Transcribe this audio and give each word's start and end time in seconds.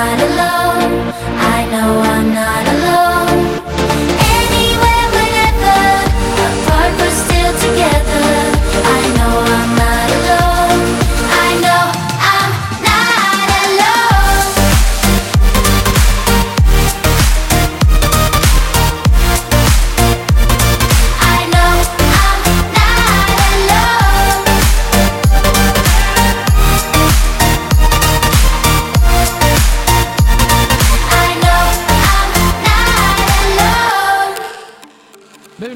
not 0.00 0.18
alone. 0.22 0.59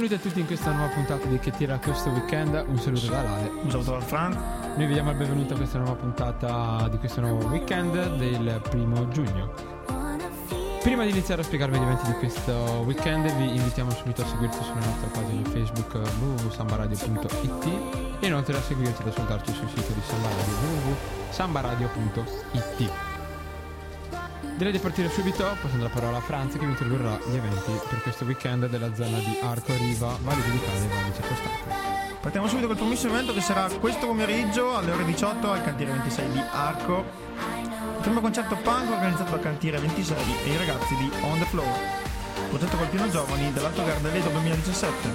Benvenuti 0.04 0.28
a 0.28 0.30
tutti 0.30 0.40
in 0.40 0.46
questa 0.46 0.70
nuova 0.70 0.92
puntata 0.92 1.26
di 1.26 1.38
Che 1.38 1.50
tira 1.50 1.78
questo 1.78 2.10
weekend. 2.10 2.62
Un 2.68 2.78
saluto 2.78 3.06
da 3.06 3.20
Ale. 3.20 3.48
Un 3.62 3.70
saluto 3.70 3.92
dal 3.92 4.02
Fran. 4.02 4.32
Noi 4.76 4.86
vi 4.86 4.92
diamo 4.92 5.12
il 5.12 5.16
benvenuto 5.16 5.54
a 5.54 5.56
questa 5.56 5.78
nuova 5.78 5.94
puntata 5.94 6.86
di 6.90 6.98
questo 6.98 7.22
nuovo 7.22 7.46
weekend 7.46 8.16
del 8.18 8.60
primo 8.68 9.08
giugno. 9.08 9.50
Prima 10.82 11.04
di 11.04 11.10
iniziare 11.10 11.40
a 11.40 11.44
spiegarvi 11.44 11.78
gli 11.78 11.82
eventi 11.82 12.04
di 12.04 12.12
questo 12.18 12.52
weekend, 12.84 13.34
vi 13.34 13.56
invitiamo 13.56 13.92
subito 13.92 14.20
a 14.20 14.26
seguirci 14.26 14.62
sulla 14.62 14.84
nostra 14.84 15.08
pagina 15.08 15.48
Facebook 15.48 15.94
www.sambaradio.it 15.94 17.64
e 18.20 18.26
inoltre 18.26 18.58
a 18.58 18.60
seguirci 18.60 19.00
ed 19.00 19.08
ascoltarci 19.08 19.54
sul 19.54 19.68
sito 19.70 19.90
di 19.94 20.02
Samba 20.02 20.28
Radio 20.28 21.88
www.sambaradio.it. 21.94 23.13
Direi 24.56 24.70
di 24.70 24.78
partire 24.78 25.10
subito, 25.10 25.44
passando 25.60 25.82
la 25.82 25.90
parola 25.90 26.18
a 26.18 26.20
Franz 26.20 26.52
che 26.52 26.60
vi 26.60 26.70
introdurrà 26.70 27.18
gli 27.26 27.34
eventi 27.34 27.72
per 27.88 28.00
questo 28.02 28.24
weekend 28.24 28.68
della 28.68 28.94
zona 28.94 29.18
di 29.18 29.36
Arco 29.42 29.72
Riva, 29.76 30.16
Valle 30.22 30.42
di 30.42 30.56
Italia 30.56 30.84
e 30.84 30.94
Valle 30.94 31.12
Circostante. 31.12 32.18
Partiamo 32.20 32.46
subito 32.46 32.68
col 32.68 32.76
primissimo 32.76 33.14
evento 33.14 33.32
che 33.32 33.40
sarà 33.40 33.68
questo 33.80 34.06
pomeriggio 34.06 34.76
alle 34.76 34.92
ore 34.92 35.04
18 35.06 35.50
al 35.50 35.62
cantiere 35.64 35.90
26 35.92 36.30
di 36.30 36.42
Arco. 36.52 37.04
Il 37.96 38.00
primo 38.00 38.20
concerto 38.20 38.54
punk 38.54 38.90
organizzato 38.92 39.30
dal 39.30 39.40
cantiere 39.40 39.78
26 39.78 40.16
e 40.44 40.48
i 40.52 40.56
ragazzi 40.56 40.94
di 40.94 41.10
On 41.22 41.38
The 41.38 41.46
Floor. 41.46 41.78
Progetto 42.48 42.76
col 42.76 42.88
pieno 42.88 43.10
giovani 43.10 43.52
dell'Alto 43.52 43.84
Gardeleto 43.84 44.28
2017. 44.28 45.08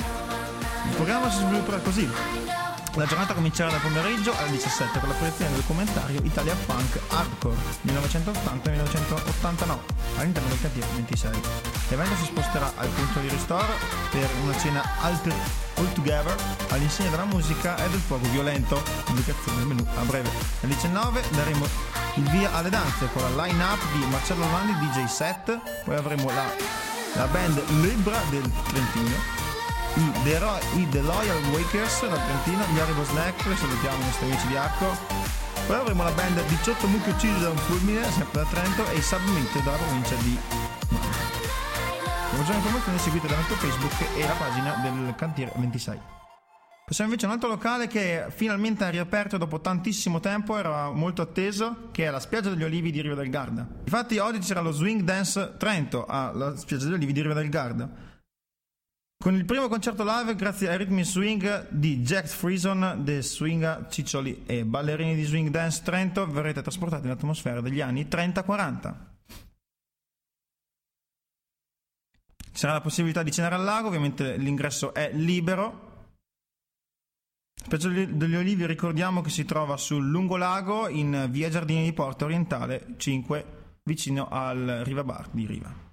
Il 0.90 0.96
programma 0.96 1.30
si 1.30 1.38
svilupperà 1.38 1.78
così. 1.78 2.69
La 2.96 3.06
giornata 3.06 3.34
comincerà 3.34 3.70
dal 3.70 3.80
pomeriggio 3.80 4.36
alle 4.38 4.52
17 4.52 5.00
con 5.00 5.10
la 5.10 5.16
proiezione 5.16 5.52
del 5.52 5.62
documentario 5.62 6.20
Italia 6.24 6.56
Funk 6.56 7.00
Hardcore 7.10 7.56
1980-1989 7.86 9.78
all'interno 10.18 10.50
del 10.50 10.60
cantiere 10.60 10.88
26. 10.96 11.32
L'evento 11.90 12.16
si 12.16 12.26
sposterà 12.26 12.72
al 12.76 12.88
punto 12.90 13.20
di 13.20 13.30
ristoro 13.30 13.68
per 14.10 14.28
una 14.44 14.58
cena 14.58 14.84
alter, 15.02 15.34
all 15.76 15.94
together 15.94 16.36
all'insegna 16.70 17.10
della 17.10 17.26
musica 17.26 17.78
e 17.78 17.90
del 17.90 18.00
fuoco 18.00 18.28
violento. 18.30 18.82
Indicazione 19.08 19.60
del 19.60 19.68
menù 19.68 19.86
a 19.96 20.02
breve. 20.04 20.30
Alle 20.62 20.74
19 20.74 21.24
daremo 21.30 21.68
il 22.16 22.30
via 22.32 22.54
alle 22.54 22.70
danze 22.70 23.08
con 23.14 23.22
la 23.22 23.46
line 23.46 23.64
up 23.64 23.80
di 23.94 24.06
Marcello 24.10 24.46
Landi 24.50 24.74
DJ 24.88 25.06
set, 25.06 25.60
poi 25.86 25.96
avremo 25.96 26.30
la, 26.32 26.52
la 27.14 27.26
band 27.28 27.62
Libra 27.82 28.20
del 28.30 28.52
Trentino 28.68 29.39
i 29.96 30.12
The, 30.24 30.40
Ro- 30.40 30.60
i 30.76 30.88
The 30.90 31.02
Loyal 31.02 31.44
Wakers 31.52 32.08
dal 32.08 32.20
Trentino, 32.24 32.64
gli 32.74 32.80
Haribo 32.80 33.04
Snack, 33.04 33.42
salutiamo 33.42 34.02
i 34.02 34.06
nostri 34.06 34.26
amici 34.26 34.48
di 34.48 34.56
Arco. 34.56 34.98
Poi 35.66 35.76
avremo 35.76 36.04
la 36.04 36.12
band 36.12 36.42
18 36.46 36.88
mucche 36.88 37.10
uccise 37.10 37.40
da 37.40 37.50
un 37.50 37.58
fulmine, 37.58 38.04
sempre 38.12 38.42
da 38.42 38.48
Trento, 38.50 38.88
e 38.90 38.98
i 38.98 39.02
Submit 39.02 39.64
dalla 39.64 39.78
provincia 39.78 40.16
di 40.16 40.38
Mantova. 40.90 41.18
Per 42.30 42.38
maggiori 42.38 42.58
informazioni 42.58 42.98
seguite 43.00 43.28
dal 43.28 43.38
nostro 43.38 43.56
Facebook 43.56 44.18
e 44.18 44.22
la 44.22 44.34
pagina 44.34 44.74
del 44.82 45.16
cantiere 45.16 45.52
26. 45.56 46.00
Passiamo 46.86 47.12
invece 47.12 47.28
a 47.28 47.30
un 47.30 47.36
altro 47.36 47.50
locale 47.52 47.86
che 47.86 48.26
finalmente 48.30 48.84
ha 48.84 48.90
riaperto 48.90 49.38
dopo 49.38 49.62
tantissimo 49.62 50.20
tempo, 50.20 50.58
era 50.58 50.90
molto 50.90 51.22
atteso, 51.22 51.90
che 51.92 52.08
è 52.08 52.10
la 52.10 52.20
spiaggia 52.20 52.50
degli 52.50 52.64
Olivi 52.64 52.90
di 52.92 53.02
Riva 53.02 53.14
del 53.14 53.30
Garda. 53.30 53.68
Infatti 53.84 54.18
oggi 54.18 54.40
c'era 54.40 54.62
lo 54.62 54.72
Swing 54.72 55.02
Dance 55.02 55.54
Trento 55.58 56.06
alla 56.08 56.58
spiaggia 56.58 56.86
degli 56.86 56.94
Olivi 56.94 57.14
di 57.14 57.22
Riva 57.22 57.36
del 57.36 57.50
Garda. 57.50 58.08
Con 59.22 59.36
il 59.36 59.44
primo 59.44 59.68
concerto 59.68 60.06
live, 60.06 60.34
grazie 60.34 60.70
ai 60.70 60.78
ritmi 60.78 61.04
swing 61.04 61.68
di 61.72 62.00
Jack 62.00 62.28
Frison, 62.28 63.02
The 63.04 63.22
Swinga 63.22 63.88
Ciccioli 63.90 64.44
e 64.46 64.64
ballerini 64.64 65.14
di 65.14 65.26
Swing 65.26 65.50
Dance 65.50 65.82
Trento, 65.84 66.26
verrete 66.26 66.62
trasportati 66.62 67.04
nell'atmosfera 67.04 67.60
degli 67.60 67.82
anni 67.82 68.06
30-40. 68.06 68.96
Ci 72.38 72.50
sarà 72.54 72.72
la 72.72 72.80
possibilità 72.80 73.22
di 73.22 73.34
cenare 73.34 73.56
al 73.56 73.64
lago, 73.66 73.90
ovviamente 73.90 74.38
l'ingresso 74.38 74.94
è 74.94 75.12
libero. 75.12 76.14
Spiaggia 77.56 77.90
degli 77.90 78.36
Olivi 78.36 78.66
ricordiamo 78.66 79.20
che 79.20 79.30
si 79.30 79.44
trova 79.44 79.76
sul 79.76 80.08
lungolago 80.08 80.88
in 80.88 81.28
via 81.30 81.50
Giardini 81.50 81.84
di 81.84 81.92
Porta 81.92 82.24
Orientale 82.24 82.94
5, 82.96 83.46
vicino 83.84 84.30
al 84.30 84.84
Riva 84.86 85.04
Bar 85.04 85.28
di 85.32 85.46
Riva. 85.46 85.89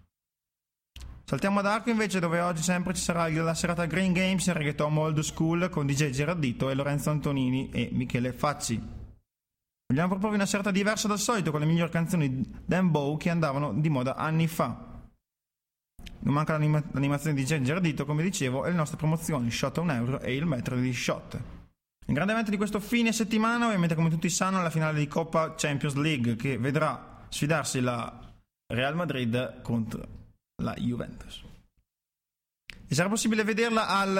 Saltiamo 1.28 1.58
ad 1.58 1.66
Arco 1.66 1.90
invece 1.90 2.20
dove 2.20 2.38
oggi 2.38 2.62
sempre 2.62 2.94
ci 2.94 3.02
sarà 3.02 3.28
la 3.28 3.52
serata 3.52 3.84
Green 3.86 4.12
Games 4.12 4.48
reggaeton 4.48 4.96
old 4.96 5.18
school 5.18 5.68
con 5.70 5.84
DJ 5.84 6.10
Gerardito 6.10 6.70
e 6.70 6.74
Lorenzo 6.74 7.10
Antonini 7.10 7.68
e 7.70 7.88
Michele 7.90 8.32
Facci. 8.32 8.80
Vogliamo 9.88 10.10
proporvi 10.10 10.36
una 10.36 10.46
serata 10.46 10.70
diversa 10.70 11.08
dal 11.08 11.18
solito 11.18 11.50
con 11.50 11.58
le 11.58 11.66
migliori 11.66 11.90
canzoni 11.90 12.32
di 12.32 12.48
Dan 12.64 12.92
Bow 12.92 13.16
che 13.16 13.30
andavano 13.30 13.72
di 13.74 13.88
moda 13.88 14.14
anni 14.14 14.46
fa. 14.46 15.00
Non 16.20 16.32
manca 16.32 16.52
l'anima- 16.52 16.84
l'animazione 16.92 17.34
di 17.34 17.42
DJ 17.42 17.60
Gerardito, 17.60 18.06
come 18.06 18.22
dicevo, 18.22 18.64
e 18.64 18.70
le 18.70 18.76
nostre 18.76 18.96
promozioni 18.96 19.50
Shot 19.50 19.78
a 19.78 19.80
un 19.80 19.90
euro 19.90 20.20
e 20.20 20.32
il 20.36 20.46
metro 20.46 20.76
di 20.76 20.92
Shot. 20.92 21.40
Il 22.06 22.14
grande 22.14 22.34
evento 22.34 22.52
di 22.52 22.56
questo 22.56 22.78
fine 22.78 23.10
settimana, 23.10 23.66
ovviamente 23.66 23.96
come 23.96 24.10
tutti 24.10 24.30
sanno, 24.30 24.60
è 24.60 24.62
la 24.62 24.70
finale 24.70 25.00
di 25.00 25.08
Coppa 25.08 25.56
Champions 25.56 25.96
League 25.96 26.36
che 26.36 26.56
vedrà 26.56 27.26
sfidarsi 27.28 27.80
la 27.80 28.16
Real 28.72 28.94
Madrid 28.94 29.60
contro 29.62 30.15
la 30.62 30.74
Juventus. 30.78 31.42
E 32.88 32.94
sarà 32.94 33.08
possibile 33.08 33.44
vederla 33.44 33.88
al, 33.88 34.16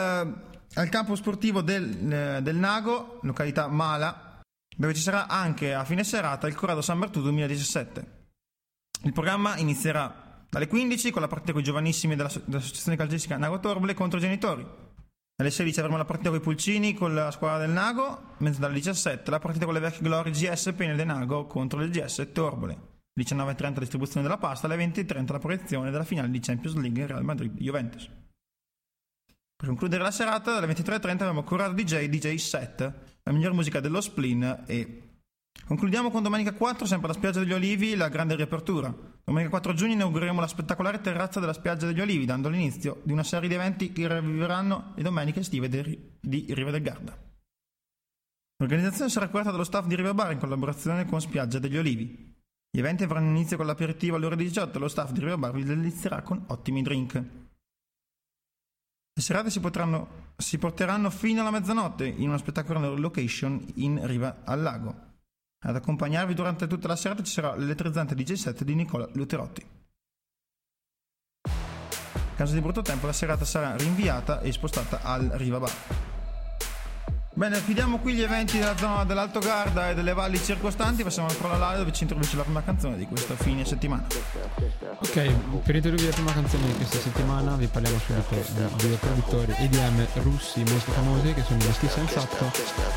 al 0.75 0.89
campo 0.89 1.15
sportivo 1.15 1.63
del, 1.63 2.13
eh, 2.13 2.43
del 2.43 2.57
Nago, 2.57 3.21
località 3.23 3.69
Mala, 3.69 4.41
dove 4.77 4.95
ci 4.95 5.01
sarà 5.01 5.29
anche 5.29 5.73
a 5.73 5.85
fine 5.85 6.05
serata 6.05 6.47
il 6.47 6.55
Corrado 6.55 6.83
San 6.83 6.99
Bertù 6.99 7.23
2017. 7.23 8.15
Il 9.05 9.13
programma 9.13 9.57
inizierà 9.57 10.45
dalle 10.49 10.67
15 10.67 11.11
con 11.11 11.23
la 11.23 11.29
partita 11.29 11.53
con 11.53 11.61
i 11.61 11.65
giovanissimi 11.65 12.17
della- 12.17 12.31
dell'associazione 12.45 12.97
calcistica 12.97 13.37
Nago 13.37 13.61
Torbole 13.61 13.95
contro 13.95 14.19
i 14.19 14.23
genitori. 14.23 14.67
Alle 15.39 15.51
16 15.51 15.79
avremo 15.81 15.99
la 15.99 16.07
partita 16.07 16.31
con 16.31 16.39
i 16.39 16.43
Pulcini 16.43 16.95
con 16.95 17.15
la 17.15 17.31
squadra 17.31 17.59
del 17.59 17.71
Nago, 17.71 18.35
mentre 18.39 18.61
dalle 18.61 18.75
17 18.75 19.31
la 19.31 19.39
partita 19.39 19.67
con 19.67 19.75
le 19.75 19.81
vecchie 19.81 20.01
glorie 20.03 20.33
GS 20.33 20.73
Pene 20.75 20.95
del 20.95 21.07
Nago 21.07 21.47
contro 21.47 21.79
le 21.79 21.91
GS 21.91 22.31
Torbole. 22.33 22.95
19.30 23.17 23.79
distribuzione 23.79 24.27
della 24.27 24.39
pasta, 24.39 24.67
alle 24.67 24.77
20.30 24.77 25.33
la 25.33 25.39
proiezione 25.39 25.91
della 25.91 26.05
finale 26.05 26.31
di 26.31 26.41
Champions 26.41 26.77
League 26.77 27.07
Real 27.07 27.25
Madrid-Juventus. 27.25 28.11
Per 29.57 29.69
concludere 29.69 30.03
la 30.03 30.11
serata, 30.11 30.57
alle 30.57 30.67
23.30 30.67 31.23
avremo 31.23 31.43
Corrado 31.43 31.73
DJ 31.73 32.09
DJ 32.09 32.35
Set, 32.35 32.81
la 33.23 33.33
miglior 33.33 33.55
musica 33.55 33.81
dello 33.81 34.03
Splin 34.03 34.65
e 34.67 35.21
concludiamo 35.67 36.11
con 36.11 36.23
domenica 36.23 36.53
4, 36.53 36.85
sempre 36.85 37.09
alla 37.09 37.17
spiaggia 37.17 37.41
degli 37.41 37.55
Olivi, 37.55 37.97
la 37.97 38.11
grande 38.11 38.37
riapertura. 38.37 38.95
Domenica 39.25 39.49
4 39.49 39.73
giugno 39.73 39.95
inaugureremo 39.95 40.41
la 40.41 40.47
spettacolare 40.47 41.01
terrazza 41.01 41.41
della 41.41 41.55
spiaggia 41.55 41.87
degli 41.87 42.03
Olivi, 42.03 42.27
dando 42.27 42.51
l'inizio 42.51 43.01
di 43.03 43.13
una 43.13 43.25
serie 43.25 43.49
di 43.49 43.55
eventi 43.55 43.93
che 43.93 44.07
riviveranno 44.07 44.93
le 44.95 45.03
domeniche 45.03 45.41
estive 45.41 45.71
de- 45.71 46.19
di 46.21 46.45
Riva 46.51 46.71
del 46.71 46.83
Garda. 46.83 47.19
L'organizzazione 48.59 49.11
sarà 49.11 49.29
curata 49.29 49.51
dallo 49.51 49.65
staff 49.65 49.87
di 49.87 49.97
Riva 49.97 50.13
Bar 50.13 50.33
in 50.33 50.39
collaborazione 50.39 51.07
con 51.07 51.21
Spiaggia 51.21 51.59
degli 51.59 51.79
Olivi. 51.79 52.36
Gli 52.77 52.81
eventi 52.81 53.05
avranno 53.05 53.31
inizio 53.31 53.57
con 53.57 53.65
l'aperitivo 53.65 54.17
alle 54.17 54.27
ore 54.27 54.37
18 54.37 54.77
e 54.77 54.79
lo 54.79 54.89
staff 54.89 55.11
di 55.13 55.21
Riva 55.21 55.39
Bar 55.39 55.51
vi 55.51 55.65
delizierà 55.65 56.21
con 56.21 56.45
ottimi 56.49 56.83
drink. 56.83 57.15
Le 59.15 59.23
serate 59.23 59.49
si, 59.49 59.61
potranno, 59.61 60.35
si 60.37 60.59
porteranno 60.59 61.09
fino 61.09 61.41
alla 61.41 61.51
mezzanotte 61.51 62.05
in 62.05 62.29
una 62.29 62.37
spettacolare 62.37 62.95
location 62.99 63.65
in 63.77 64.07
riva 64.07 64.43
al 64.45 64.61
lago. 64.61 64.95
Ad 65.65 65.75
accompagnarvi 65.75 66.35
durante 66.35 66.67
tutta 66.67 66.87
la 66.87 66.97
serata 66.97 67.23
ci 67.23 67.33
sarà 67.33 67.57
l'elettrizzante 67.57 68.15
DJ 68.15 68.35
set 68.35 68.63
di 68.63 68.75
Nicola 68.75 69.09
Luterotti. 69.15 69.67
In 71.45 72.37
caso 72.37 72.53
di 72.53 72.61
brutto 72.61 72.83
tempo 72.83 73.07
la 73.07 73.15
serata 73.15 73.47
sarà 73.47 73.75
rinviata 73.75 74.41
e 74.43 74.53
spostata 74.53 75.01
al 75.01 75.31
Riva 75.31 75.61
Bar. 75.61 76.16
Bene, 77.37 77.63
chiudiamo 77.63 77.99
qui 77.99 78.15
gli 78.15 78.23
eventi 78.23 78.59
della 78.59 78.75
zona 78.79 79.05
dell'Alto 79.05 79.41
Garda 79.41 79.91
e 79.91 79.95
delle 79.95 80.15
valli 80.15 80.39
circostanti. 80.43 81.03
Passiamo 81.03 81.29
al 81.29 81.37
Prola 81.37 81.59
Live 81.59 81.77
dove 81.77 81.93
ci 81.93 82.05
introduce 82.05 82.35
la 82.35 82.45
prima 82.45 82.63
canzone 82.63 82.97
di 82.97 83.05
questo 83.05 83.37
fine 83.37 83.63
settimana. 83.67 84.07
Ok, 85.03 85.31
per 85.63 85.75
introdurre 85.75 86.07
la 86.07 86.15
prima 86.15 86.33
canzone 86.33 86.65
di 86.65 86.73
questa 86.77 86.97
settimana 86.97 87.55
vi 87.57 87.67
parliamo 87.67 87.99
subito 87.99 88.35
di 88.55 88.89
due 88.89 88.97
produttori 88.97 89.55
EDM 89.59 90.07
russi 90.23 90.63
molto 90.67 90.91
famosi 90.93 91.35
che 91.35 91.43
sono 91.43 91.59
gli 91.59 91.73
Sti 91.73 91.89
Sensato 91.89 92.51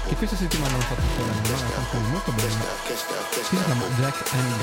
che 0.08 0.16
questa 0.16 0.38
settimana 0.38 0.74
hanno 0.74 0.84
fatto 0.84 1.02
uscire 1.02 1.24
una 1.24 1.34
nuova 1.34 1.74
canzone 1.76 2.08
molto 2.08 2.32
bella 2.32 2.64
che 2.88 2.96
si 3.44 3.58
chiama 3.62 3.84
Jack 3.98 4.24
and 4.36 4.56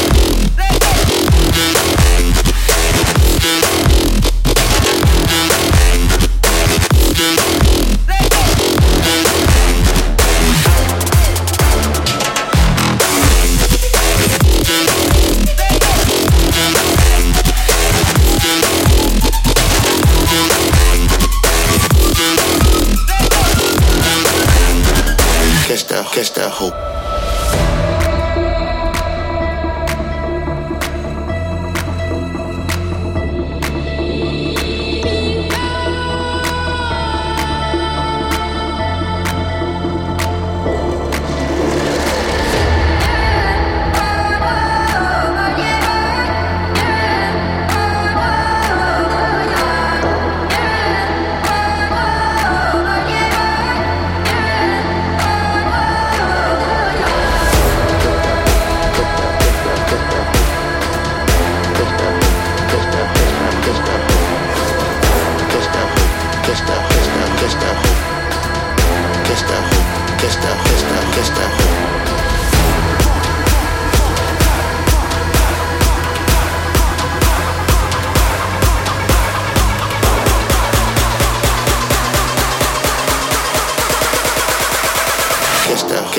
Guy. 0.00 0.23
Catch 26.14 26.32
that 26.34 26.48
hope. 26.48 27.03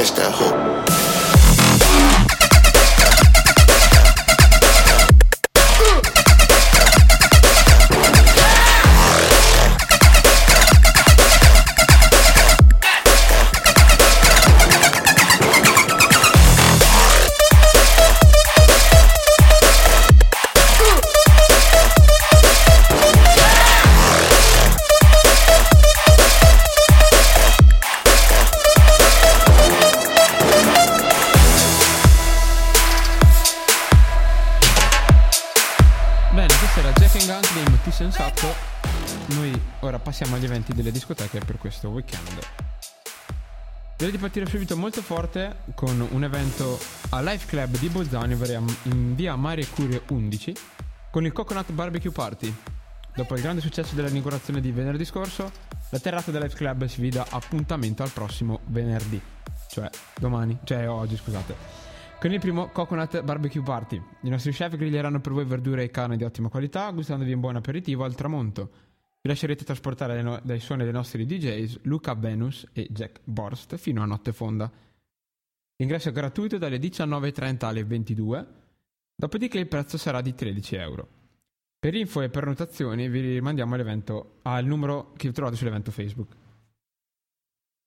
just 0.05 0.17
that 0.17 0.31
hope. 0.31 0.54
Discoteche 41.35 41.45
per 41.45 41.57
questo 41.57 41.89
weekend. 41.89 42.39
Direi 43.97 44.11
di 44.11 44.17
partire 44.17 44.45
subito 44.45 44.75
molto 44.75 45.01
forte 45.01 45.57
con 45.73 46.05
un 46.11 46.23
evento 46.23 46.77
a 47.09 47.21
Life 47.21 47.47
Club 47.47 47.77
di 47.77 47.87
Bolzano 47.89 48.33
in 48.83 49.15
via- 49.15 49.35
Marie 49.35 49.67
Curie 49.67 50.01
11 50.09 50.53
con 51.11 51.25
il 51.25 51.31
Coconut 51.31 51.71
Barbecue 51.71 52.11
Party. 52.11 52.53
Dopo 53.15 53.35
il 53.35 53.41
grande 53.41 53.61
successo 53.61 53.95
dell'inaugurazione 53.95 54.59
di 54.59 54.71
venerdì 54.71 55.05
scorso, 55.05 55.49
la 55.89 55.99
terrazza 55.99 56.31
del 56.31 56.41
Life 56.41 56.55
Club 56.55 56.85
si 56.85 57.07
dà 57.07 57.25
appuntamento 57.29 58.03
al 58.03 58.09
prossimo 58.09 58.59
venerdì, 58.65 59.21
cioè 59.69 59.89
domani, 60.19 60.57
cioè 60.65 60.89
oggi 60.89 61.15
scusate. 61.15 61.83
Con 62.19 62.33
il 62.33 62.39
primo 62.39 62.67
Coconut 62.67 63.21
Barbecue 63.21 63.61
Party. 63.61 64.01
I 64.23 64.29
nostri 64.29 64.51
chef 64.51 64.75
griglieranno 64.75 65.21
per 65.21 65.31
voi 65.31 65.45
verdure 65.45 65.83
e 65.83 65.91
carne 65.91 66.17
di 66.17 66.25
ottima 66.25 66.49
qualità, 66.49 66.89
gustandovi 66.91 67.31
un 67.31 67.39
buon 67.39 67.55
aperitivo 67.55 68.03
al 68.03 68.15
tramonto. 68.15 68.69
Vi 69.25 69.31
lascerete 69.31 69.63
trasportare 69.63 70.21
no- 70.21 70.39
dai 70.43 70.59
suoni 70.59 70.83
dei 70.83 70.91
nostri 70.93 71.25
DJs 71.25 71.79
Luca 71.85 72.13
Venus 72.13 72.67
e 72.73 72.85
Jack 72.91 73.21
Borst 73.23 73.75
fino 73.75 74.03
a 74.03 74.05
notte 74.05 74.31
fonda. 74.31 74.71
L'ingresso 75.77 76.09
è 76.09 76.11
gratuito 76.11 76.59
dalle 76.59 76.77
19.30 76.77 77.65
alle 77.65 77.83
22, 77.85 78.47
dopodiché 79.15 79.57
il 79.57 79.67
prezzo 79.67 79.97
sarà 79.97 80.21
di 80.21 80.35
13 80.35 80.75
euro. 80.75 81.07
Per 81.79 81.95
info 81.95 82.21
e 82.21 82.29
prenotazioni 82.29 83.09
vi 83.09 83.19
rimandiamo 83.21 83.73
al 84.43 84.65
numero 84.65 85.13
che 85.17 85.31
trovate 85.31 85.55
sull'evento 85.55 85.89
Facebook. 85.89 86.35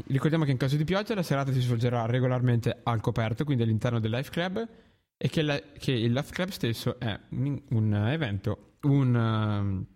Ricordiamo 0.08 0.42
che 0.42 0.50
in 0.50 0.56
caso 0.56 0.74
di 0.74 0.82
pioggia 0.82 1.14
la 1.14 1.22
serata 1.22 1.52
si 1.52 1.60
svolgerà 1.60 2.04
regolarmente 2.06 2.80
al 2.82 3.00
coperto, 3.00 3.44
quindi 3.44 3.62
all'interno 3.62 4.00
del 4.00 4.10
Life 4.10 4.32
Club, 4.32 4.68
e 5.16 5.28
che, 5.28 5.42
la- 5.42 5.62
che 5.78 5.92
il 5.92 6.12
Life 6.12 6.32
Club 6.32 6.48
stesso 6.48 6.98
è 6.98 7.16
un, 7.28 7.94
evento, 7.94 8.72
un 8.80 9.14
ehm, 9.14 9.86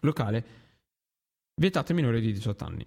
locale 0.00 0.66
vietato 1.58 1.92
ai 1.92 1.98
minori 1.98 2.20
di 2.20 2.32
18 2.32 2.64
anni. 2.64 2.86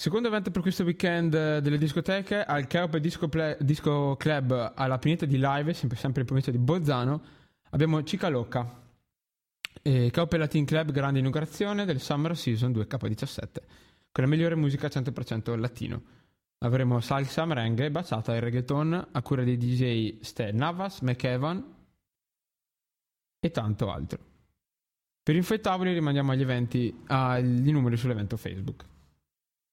Secondo 0.00 0.28
evento 0.28 0.52
per 0.52 0.62
questo 0.62 0.84
weekend 0.84 1.34
eh, 1.34 1.60
delle 1.60 1.76
discoteche, 1.76 2.44
al 2.44 2.68
Keop 2.68 2.98
Disco, 2.98 3.28
Ple- 3.28 3.56
Disco 3.60 4.14
Club 4.16 4.72
alla 4.76 4.98
pineta 4.98 5.26
di 5.26 5.38
Live, 5.40 5.74
sempre, 5.74 5.98
sempre 5.98 6.20
in 6.20 6.26
provincia 6.26 6.52
di 6.52 6.58
Bolzano, 6.58 7.20
abbiamo 7.70 8.04
Cicalocca, 8.04 8.80
e 9.82 10.10
Keop 10.12 10.32
Latin 10.34 10.64
Club 10.64 10.92
grande 10.92 11.18
inaugurazione 11.18 11.84
del 11.84 12.00
Summer 12.00 12.36
Season 12.36 12.70
2K17, 12.70 13.46
con 14.12 14.24
la 14.24 14.30
migliore 14.30 14.54
musica 14.54 14.86
100% 14.86 15.58
latino. 15.58 16.02
Avremo 16.58 17.00
salsa, 17.00 17.44
merengue, 17.44 17.90
bachata 17.90 18.36
e 18.36 18.40
reggaeton 18.40 19.08
a 19.10 19.22
cura 19.22 19.42
dei 19.42 19.56
DJ 19.56 20.20
Ste 20.20 20.52
Navas, 20.52 21.00
McEvan 21.00 21.77
e 23.40 23.50
tanto 23.50 23.90
altro. 23.90 24.18
Per 25.22 25.36
info 25.36 25.60
tavoli 25.60 25.92
rimandiamo 25.92 26.32
agli 26.32 26.42
eventi, 26.42 27.02
agli 27.06 27.70
numeri 27.70 27.96
sull'evento 27.96 28.36
Facebook. 28.36 28.84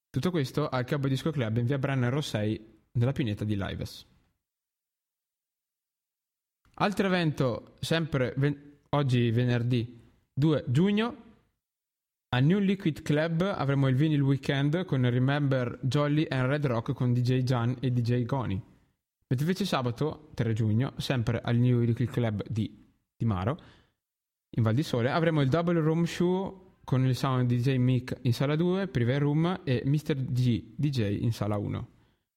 Tutto 0.09 0.31
questo 0.31 0.67
al 0.69 0.85
Cabo 0.85 1.07
Disco 1.07 1.31
Club 1.31 1.57
in 1.57 1.65
via 1.65 1.77
Brenner 1.77 2.11
Rossei 2.11 2.59
nella 2.91 3.11
pineta 3.11 3.43
di 3.43 3.55
Lives. 3.55 4.05
Altro 6.75 7.07
evento, 7.07 7.75
sempre 7.79 8.33
ven- 8.37 8.79
oggi 8.89 9.31
venerdì 9.31 10.11
2 10.33 10.65
giugno, 10.67 11.23
a 12.35 12.39
New 12.39 12.59
Liquid 12.59 13.01
Club 13.01 13.41
avremo 13.41 13.87
il 13.87 13.95
Vinyl 13.95 14.21
Weekend 14.21 14.83
con 14.83 15.09
Remember 15.09 15.79
Jolly 15.81 16.25
and 16.29 16.49
Red 16.49 16.65
Rock 16.65 16.91
con 16.91 17.13
DJ 17.13 17.43
Gian 17.43 17.77
e 17.79 17.91
DJ 17.91 18.25
Goni. 18.25 18.55
Mentre 18.55 19.47
invece 19.47 19.63
sabato 19.63 20.31
3 20.33 20.51
giugno, 20.51 20.93
sempre 20.97 21.39
al 21.39 21.55
New 21.55 21.79
Liquid 21.79 22.09
Club 22.09 22.43
di, 22.49 22.84
di 23.17 23.25
Maro, 23.25 23.57
in 24.57 24.63
Val 24.63 24.73
di 24.73 24.83
Sole, 24.83 25.09
avremo 25.09 25.41
il 25.41 25.49
Double 25.49 25.79
Room 25.79 26.03
Show 26.03 26.77
con 26.83 27.05
il 27.05 27.15
sound 27.15 27.51
DJ 27.51 27.77
Mick 27.77 28.17
in 28.21 28.33
sala 28.33 28.55
2, 28.55 28.87
Privé 28.87 29.17
Room 29.17 29.61
e 29.63 29.81
Mr. 29.85 30.15
G 30.15 30.73
DJ 30.75 31.21
in 31.21 31.33
sala 31.33 31.57
1. 31.57 31.89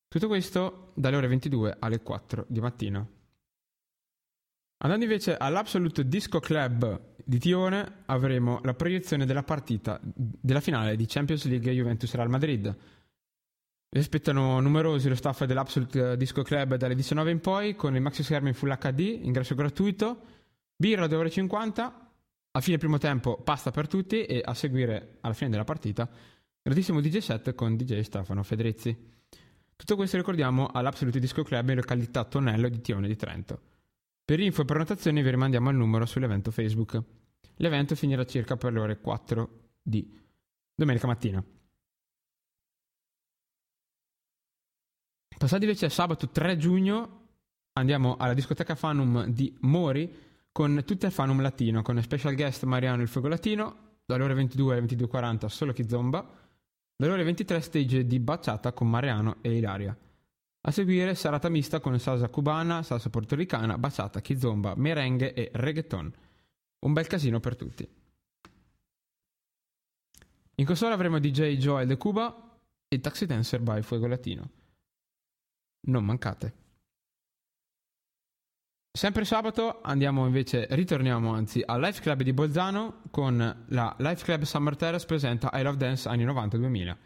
Tutto 0.09 0.27
questo 0.27 0.93
dalle 0.95 1.17
ore 1.17 1.29
22 1.29 1.77
alle 1.79 2.01
4 2.01 2.47
di 2.49 2.61
mattina. 2.61 3.07
Andando 4.81 5.05
invece 5.05 5.37
all'Absolute 5.37 6.09
Disco 6.09 6.41
Club 6.41 7.17
di 7.25 7.39
Tione, 7.39 8.05
avremo 8.07 8.61
la 8.63 8.75
proiezione 8.75 9.27
della 9.27 9.43
partita 9.43 10.01
della 10.03 10.61
finale 10.61 10.97
di 10.97 11.05
Champions 11.07 11.45
League 11.47 11.73
Juventus 11.73 12.15
Real 12.15 12.31
Madrid. 12.31 12.77
Vi 13.91 13.99
aspettano 13.99 14.61
numerosi 14.61 15.09
lo 15.09 15.15
staff 15.15 15.45
dell'Absolute 15.45 16.17
Disco 16.17 16.43
Club 16.43 16.77
dalle 16.77 16.95
19 16.95 17.31
in 17.31 17.41
poi 17.41 17.75
con 17.75 17.95
il 17.95 18.01
maxi 18.01 18.23
schermo 18.23 18.49
in 18.49 18.55
Full 18.55 18.77
HD, 18.79 19.21
ingresso 19.23 19.55
gratuito 19.55 20.38
Birra 20.81 21.07
2,50 21.07 21.81
euro. 21.81 22.07
A 22.53 22.61
fine 22.61 22.79
primo 22.79 22.99
tempo 22.99 23.43
pasta 23.43 23.73
per 23.73 23.89
tutti 23.89 24.25
e 24.25 24.41
a 24.45 24.55
seguire 24.55 25.19
alla 25.21 25.35
fine 25.35 25.51
della 25.51 25.65
partita 25.65 26.09
gratissimo 26.63 27.01
DJ 27.01 27.19
set 27.19 27.55
con 27.55 27.77
DJ 27.77 28.01
Stefano 28.01 28.43
Fedrizzi. 28.45 28.97
Tutto 29.75 29.97
questo 29.97 30.17
ricordiamo 30.17 30.69
all'Absolute 30.69 31.19
Disco 31.19 31.43
Club 31.43 31.69
in 31.71 31.77
località 31.77 32.25
Tonello 32.25 32.69
di 32.69 32.81
Tione 32.81 33.09
di 33.09 33.17
Trento. 33.17 33.61
Per 34.25 34.39
info 34.39 34.63
e 34.63 34.65
prenotazioni 34.65 35.21
vi 35.21 35.31
rimandiamo 35.31 35.69
al 35.69 35.75
numero 35.75 36.07
sull'evento 36.07 36.53
Facebook. 36.53 37.03
L'evento 37.57 37.97
finirà 37.97 38.25
circa 38.25 38.57
per 38.57 38.73
le 38.73 38.79
ore 38.79 39.01
4 39.01 39.71
di 39.83 40.09
domenica 40.75 41.07
mattina. 41.09 41.45
Passati 45.37 45.65
invece 45.65 45.87
a 45.87 45.91
sabato 45.91 46.29
3 46.29 46.57
giugno 46.57 47.27
andiamo 47.73 48.17
alla 48.17 48.35
discoteca 48.35 48.75
Fanum 48.75 49.27
di 49.27 49.57
Mori 49.61 50.28
con 50.53 50.83
tutto 50.85 51.07
il 51.07 51.13
Fanum 51.13 51.41
latino, 51.41 51.83
con 51.83 52.01
special 52.03 52.35
guest 52.35 52.65
Mariano 52.65 53.03
il 53.03 53.09
Fuoco 53.09 53.29
Latino, 53.29 53.97
dalle 54.05 54.25
ore 54.25 54.35
22 54.35 54.77
alle 54.77 54.87
22.40 54.87 55.47
solo 55.47 55.73
Kizomba, 55.73 56.27
dalle 56.97 57.13
ore 57.13 57.23
23 57.25 57.61
stage 57.61 58.07
di 58.07 58.19
Bachata 58.19 58.73
con 58.73 58.89
Mariano 58.89 59.37
e 59.43 59.57
Ilaria. 59.57 59.97
A 60.61 60.71
seguire 60.71 61.15
serata 61.15 61.49
mista 61.49 61.81
con 61.81 61.99
salsa 61.99 62.29
cubana, 62.29 62.83
salsa 62.83 63.09
portoricana, 63.09 63.79
bachata, 63.79 64.21
kizomba, 64.21 64.75
merengue 64.77 65.33
e 65.33 65.51
reggaeton. 65.53 66.13
Un 66.81 66.93
bel 66.93 67.07
casino 67.07 67.41
per 67.41 67.57
tutti. 67.57 67.89
In 70.57 70.67
console 70.67 70.93
avremo 70.93 71.21
DJ 71.21 71.57
Joel 71.57 71.87
de 71.87 71.97
Cuba 71.97 72.59
e 72.89 73.01
Taxi 73.01 73.27
Dancer 73.27 73.61
by 73.61 73.81
Fuego 73.83 74.09
Latino. 74.09 74.51
Non 75.87 76.05
mancate. 76.05 76.68
Sempre 78.99 79.25
sabato 79.25 79.79
andiamo 79.81 80.27
invece, 80.27 80.67
ritorniamo 80.71 81.33
anzi 81.33 81.63
al 81.65 81.81
Life 81.81 82.01
Club 82.01 82.25
di 82.25 82.33
Bolzano 82.33 83.03
con 83.13 83.37
la 83.69 83.97
Life 83.99 84.25
Club 84.25 84.43
Summer 84.43 84.75
Terrace 84.75 85.07
presenta 85.07 85.51
I 85.53 85.63
Love 85.63 85.77
Dance 85.77 86.09
anni 86.09 86.27
90-2000. 86.27 86.97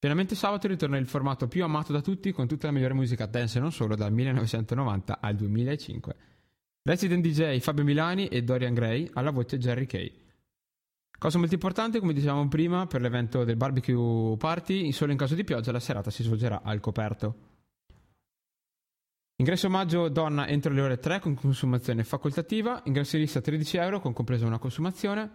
Finalmente 0.00 0.34
sabato 0.34 0.66
ritorna 0.66 0.96
il 0.96 1.06
formato 1.06 1.46
più 1.46 1.62
amato 1.62 1.92
da 1.92 2.00
tutti 2.00 2.32
con 2.32 2.48
tutta 2.48 2.66
la 2.66 2.72
migliore 2.72 2.94
musica 2.94 3.26
dance 3.26 3.58
e 3.58 3.60
non 3.60 3.70
solo 3.70 3.94
dal 3.94 4.12
1990 4.12 5.18
al 5.20 5.36
2005. 5.36 6.16
Resident 6.82 7.24
DJ 7.24 7.60
Fabio 7.60 7.84
Milani 7.84 8.26
e 8.26 8.42
Dorian 8.42 8.74
Gray 8.74 9.08
alla 9.12 9.30
voce 9.30 9.58
Jerry 9.58 9.86
Kay. 9.86 10.12
Cosa 11.16 11.38
molto 11.38 11.54
importante, 11.54 12.00
come 12.00 12.14
dicevamo 12.14 12.48
prima, 12.48 12.88
per 12.88 13.00
l'evento 13.00 13.44
del 13.44 13.54
barbecue 13.54 14.36
party, 14.36 14.90
solo 14.90 15.12
in 15.12 15.18
caso 15.18 15.36
di 15.36 15.44
pioggia 15.44 15.70
la 15.70 15.78
serata 15.78 16.10
si 16.10 16.24
svolgerà 16.24 16.62
al 16.64 16.80
coperto. 16.80 17.51
Ingresso 19.36 19.66
omaggio 19.66 20.08
donna 20.08 20.46
entro 20.46 20.72
le 20.72 20.80
ore 20.80 20.98
3 20.98 21.20
con 21.20 21.34
consumazione 21.34 22.04
facoltativa, 22.04 22.82
ingresso 22.84 23.16
lista 23.16 23.40
13 23.40 23.76
euro 23.78 24.00
con 24.00 24.12
compresa 24.12 24.46
una 24.46 24.58
consumazione, 24.58 25.30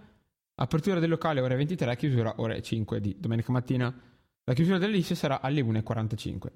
apertura 0.55 0.99
del 0.99 1.09
locale 1.09 1.41
ore 1.41 1.55
23, 1.55 1.95
chiusura 1.97 2.35
ore 2.37 2.61
5 2.61 3.01
di 3.01 3.15
domenica 3.19 3.51
mattina. 3.51 3.93
La 4.43 4.53
chiusura 4.53 4.77
delle 4.77 4.93
liste 4.93 5.13
sarà 5.13 5.41
alle 5.41 5.61
1.45. 5.61 6.47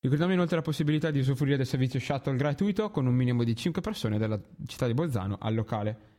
Ricordiamo 0.00 0.32
inoltre 0.32 0.56
la 0.56 0.62
possibilità 0.62 1.10
di 1.10 1.18
usufruire 1.18 1.56
del 1.56 1.66
servizio 1.66 1.98
shuttle 1.98 2.36
gratuito 2.36 2.90
con 2.90 3.06
un 3.06 3.14
minimo 3.14 3.44
di 3.44 3.54
5 3.54 3.82
persone 3.82 4.18
dalla 4.18 4.40
città 4.66 4.86
di 4.86 4.94
Bolzano 4.94 5.36
al 5.40 5.54
locale. 5.54 6.14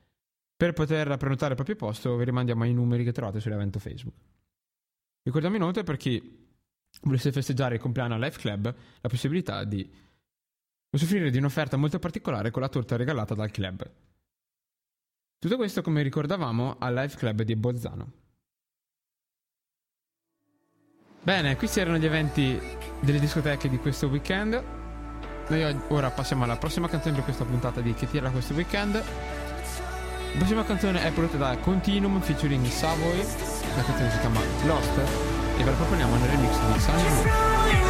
Per 0.55 0.73
poter 0.73 1.17
prenotare 1.17 1.51
il 1.51 1.55
proprio 1.55 1.75
posto 1.75 2.15
vi 2.17 2.25
rimandiamo 2.25 2.63
ai 2.63 2.73
numeri 2.73 3.03
che 3.03 3.11
trovate 3.13 3.39
sull'evento 3.39 3.79
Facebook. 3.79 4.15
Ricordiamo 5.23 5.55
inoltre 5.55 5.83
per 5.83 5.97
chi 5.97 6.45
volesse 7.01 7.31
festeggiare 7.31 7.75
il 7.75 7.81
compleanno 7.81 8.15
al 8.15 8.19
Life 8.19 8.39
Club 8.39 8.75
la 9.01 9.09
possibilità 9.09 9.63
di 9.63 9.89
usufruire 10.97 11.29
di 11.29 11.37
un'offerta 11.37 11.77
molto 11.77 11.99
particolare 11.99 12.51
con 12.51 12.61
la 12.61 12.69
torta 12.69 12.97
regalata 12.97 13.33
dal 13.33 13.51
club. 13.51 13.89
Tutto 15.39 15.55
questo 15.55 15.81
come 15.81 16.01
ricordavamo 16.01 16.77
al 16.79 16.93
Live 16.93 17.15
Club 17.15 17.43
di 17.43 17.55
Bolzano. 17.55 18.11
Bene, 21.21 21.55
questi 21.55 21.79
erano 21.79 21.97
gli 21.97 22.05
eventi 22.05 22.59
delle 22.99 23.19
discoteche 23.19 23.69
di 23.69 23.77
questo 23.77 24.07
weekend. 24.07 24.61
Noi 25.49 25.79
ora 25.89 26.09
passiamo 26.09 26.43
alla 26.43 26.57
prossima 26.57 26.89
canzone 26.89 27.15
per 27.15 27.23
questa 27.23 27.45
puntata 27.45 27.81
di 27.81 27.93
Che 27.93 28.09
tira 28.09 28.29
questo 28.31 28.53
weekend. 28.53 28.95
La 28.95 30.37
prossima 30.37 30.63
canzone 30.63 31.03
è 31.03 31.11
prodotta 31.11 31.37
da 31.37 31.57
Continuum 31.57 32.19
featuring 32.21 32.65
Savoy. 32.65 33.17
La 33.17 33.83
canzone 33.83 34.09
si 34.09 34.19
chiama 34.19 34.39
Lost 34.65 34.97
e 34.97 35.63
ve 35.63 35.69
la 35.69 35.75
proponiamo 35.75 36.15
nel 36.15 36.29
remix 36.29 36.73
di 36.73 36.79
Sunny 36.79 37.86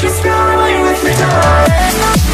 Just 0.00 0.24
rolling 0.24 0.80
with 0.80 1.02
the 1.02 1.12
tide. 1.12 2.29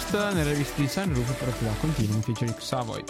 Lost 0.00 0.32
nelle 0.32 0.52
riviste 0.52 0.80
di 0.80 0.88
Sunroof 0.88 1.36
prodotta 1.36 1.62
da 1.62 1.74
Continuum 1.74 2.22
featuring 2.22 2.56
Savoy. 2.56 3.04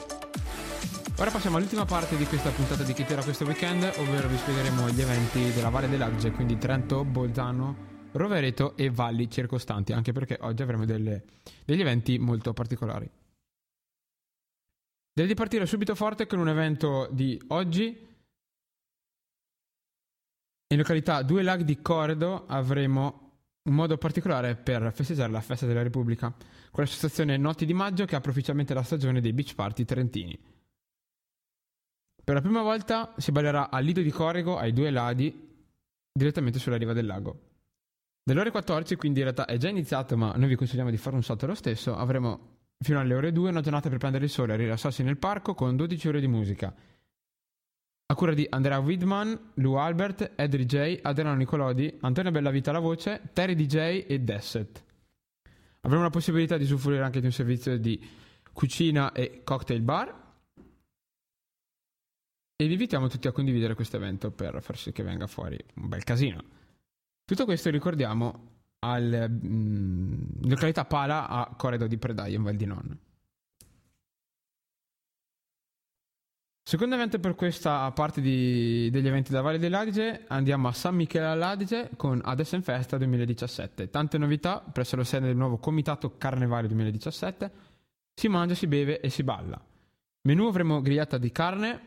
Ora 1.19 1.31
passiamo 1.31 1.57
all'ultima 1.57 1.85
parte 1.85 2.17
di 2.17 2.25
questa 2.25 2.51
puntata 2.51 2.83
di 2.83 2.93
Chi 2.93 3.05
Tira 3.05 3.23
questo 3.23 3.45
weekend, 3.45 3.85
ovvero 3.99 4.27
vi 4.27 4.37
spiegheremo 4.37 4.91
gli 4.91 5.01
eventi 5.01 5.53
della 5.53 5.69
Valle 5.69 5.89
dell'Adige, 5.89 6.33
quindi 6.33 6.59
Trento, 6.59 7.05
Bolzano, 7.05 8.09
Rovereto 8.11 8.77
e 8.77 8.91
valli 8.91 9.31
circostanti, 9.31 9.93
anche 9.93 10.11
perché 10.11 10.37
oggi 10.41 10.63
avremo 10.63 10.85
delle- 10.85 11.23
degli 11.65 11.81
eventi 11.81 12.19
molto 12.19 12.53
particolari. 12.53 13.09
Direi 15.13 15.29
di 15.29 15.37
partire 15.37 15.67
subito 15.67 15.95
forte 15.95 16.27
con 16.27 16.41
un 16.41 16.49
evento 16.49 17.09
di 17.13 17.41
oggi. 17.49 18.09
In 20.67 20.77
località 20.77 21.23
Due 21.23 21.43
Laghi 21.43 21.65
di 21.65 21.81
Cordo 21.81 22.47
avremo 22.47 23.29
un 23.63 23.75
modo 23.75 23.97
particolare 23.97 24.57
per 24.57 24.91
festeggiare 24.93 25.31
la 25.31 25.41
festa 25.41 25.67
della 25.67 25.83
Repubblica, 25.83 26.35
con 26.71 26.85
l'associazione 26.85 27.37
Notti 27.37 27.67
di 27.67 27.75
Maggio 27.75 28.05
che 28.05 28.17
apre 28.17 28.31
ufficialmente 28.31 28.75
la 28.75 28.83
stagione 28.83 29.21
dei 29.21 29.33
beach 29.33 29.55
party 29.55 29.85
trentini. 29.85 30.39
Per 32.23 32.35
la 32.35 32.41
prima 32.41 32.63
volta 32.63 33.15
si 33.17 33.33
ballerà 33.33 33.71
al 33.71 33.85
Lido 33.85 34.03
di 34.03 34.11
Corrego 34.11 34.57
ai 34.57 34.73
Due 34.73 34.91
Laghi, 34.91 35.49
direttamente 36.13 36.59
sulla 36.59 36.77
riva 36.77 36.93
del 36.93 37.07
lago. 37.07 37.49
Dalle 38.23 38.41
ore 38.41 38.51
14, 38.51 38.97
quindi 38.97 39.19
in 39.19 39.25
realtà 39.25 39.47
è 39.47 39.57
già 39.57 39.69
iniziato, 39.69 40.17
ma 40.17 40.33
noi 40.37 40.49
vi 40.49 40.55
consigliamo 40.55 40.91
di 40.91 40.97
fare 40.97 41.17
un 41.17 41.23
salto 41.23 41.47
lo 41.47 41.55
stesso, 41.55 41.97
avremo 41.97 42.59
fino 42.79 43.01
alle 43.01 43.15
ore 43.15 43.33
2 43.33 43.51
una 43.51 43.61
giornata 43.61 43.89
per 43.89 43.99
prendere 43.99 44.25
il 44.25 44.31
sole 44.31 44.55
e 44.55 44.57
rilassarsi 44.57 45.03
nel 45.03 45.17
parco 45.17 45.55
con 45.55 45.77
12 45.77 46.09
ore 46.09 46.21
di 46.21 46.29
musica. 46.29 46.73
A 48.07 48.15
cura 48.15 48.35
di 48.35 48.47
Andrea 48.49 48.79
Widman, 48.79 49.53
Lou 49.55 49.75
Albert, 49.75 50.33
Ed 50.37 50.57
DJ, 50.57 50.99
Adriano 51.03 51.37
Nicolodi, 51.37 51.99
Antonio 52.01 52.31
Bellavita 52.31 52.71
alla 52.71 52.81
voce, 52.81 53.31
Terry 53.33 53.55
DJ 53.55 54.05
e 54.07 54.21
Desset. 54.21 54.85
Avremo 55.83 56.03
la 56.03 56.11
possibilità 56.11 56.57
di 56.57 56.65
usufruire 56.65 57.03
anche 57.03 57.21
di 57.21 57.27
un 57.27 57.33
servizio 57.33 57.79
di 57.79 58.01
cucina 58.53 59.13
e 59.13 59.43
cocktail 59.45 59.81
bar. 59.81 60.29
E 62.57 62.67
vi 62.67 62.73
invitiamo 62.73 63.09
tutti 63.09 63.27
a 63.27 63.33
condividere 63.33 63.75
questo 63.75 63.97
evento 63.97 64.31
per 64.31 64.63
far 64.63 64.77
sì 64.77 64.93
che 64.93 65.03
venga 65.03 65.27
fuori 65.27 65.59
un 65.77 65.89
bel 65.89 66.05
casino. 66.05 66.43
Tutto 67.25 67.45
questo 67.45 67.71
ricordiamo 67.71 68.49
al 68.81 69.31
mm, 69.31 70.43
località 70.43 70.85
Pala 70.85 71.29
a 71.29 71.55
Corredo 71.57 71.87
di 71.87 71.97
Predaia 71.97 72.37
in 72.37 72.43
Val 72.43 72.57
di 72.57 72.67
Non. 72.67 72.99
Secondo 76.71 76.95
evento 76.95 77.19
per 77.19 77.35
questa 77.35 77.91
parte 77.91 78.21
di- 78.21 78.91
degli 78.93 79.09
eventi 79.09 79.33
da 79.33 79.41
Valle 79.41 79.59
dell'Adige 79.59 80.23
andiamo 80.29 80.69
a 80.69 80.73
San 80.73 80.95
Michele 80.95 81.27
all'Adige 81.27 81.91
con 81.97 82.21
Adessen 82.23 82.63
Festa 82.63 82.97
2017. 82.97 83.91
Tante 83.91 84.19
novità 84.19 84.61
presso 84.61 84.95
la 84.95 85.03
sede 85.03 85.27
del 85.27 85.37
nuovo 85.37 85.59
Comitato 85.59 86.17
Carnevale 86.17 86.69
2017. 86.69 87.51
Si 88.15 88.29
mangia, 88.29 88.55
si 88.55 88.69
beve 88.69 89.01
e 89.01 89.11
si 89.11 89.25
balla. 89.25 89.61
Menù 90.29 90.47
avremo 90.47 90.81
grigliata 90.81 91.19
di 91.19 91.33
carne 91.33 91.81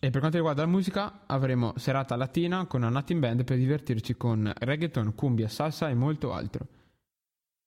e 0.00 0.10
per 0.10 0.18
quanto 0.18 0.36
riguarda 0.36 0.62
la 0.62 0.68
musica 0.68 1.20
avremo 1.24 1.74
serata 1.76 2.16
latina 2.16 2.66
con 2.66 2.82
una 2.82 2.90
Latin 2.90 3.20
Band 3.20 3.44
per 3.44 3.56
divertirci 3.56 4.16
con 4.16 4.52
reggaeton, 4.52 5.14
cumbia, 5.14 5.46
salsa 5.46 5.90
e 5.90 5.94
molto 5.94 6.32
altro. 6.32 6.66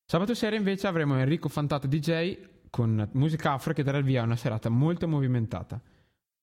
Sabato 0.05 0.33
sera 0.33 0.57
invece 0.57 0.87
avremo 0.87 1.17
Enrico 1.17 1.47
Fantato 1.47 1.87
DJ 1.87 2.39
con 2.69 3.07
musica 3.13 3.53
afro 3.53 3.71
che 3.71 3.83
darà 3.83 3.99
il 3.99 4.03
via 4.03 4.19
a 4.19 4.25
una 4.25 4.35
serata 4.35 4.67
molto 4.67 5.07
movimentata. 5.07 5.81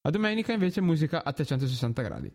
La 0.02 0.10
domenica 0.10 0.52
invece 0.52 0.80
musica 0.80 1.24
a 1.24 1.32
360 1.32 2.02
gradi. 2.02 2.32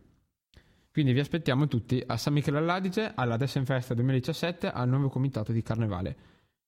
Quindi 0.91 1.13
vi 1.13 1.19
aspettiamo 1.19 1.67
tutti 1.67 2.03
a 2.05 2.17
San 2.17 2.33
Michele 2.33 2.59
all'Adige 2.59 3.13
alla 3.15 3.37
Dessen 3.37 3.65
Festa 3.65 3.93
2017 3.93 4.69
al 4.69 4.87
nuovo 4.87 5.09
comitato 5.09 5.51
di 5.51 5.63
Carnevale, 5.63 6.17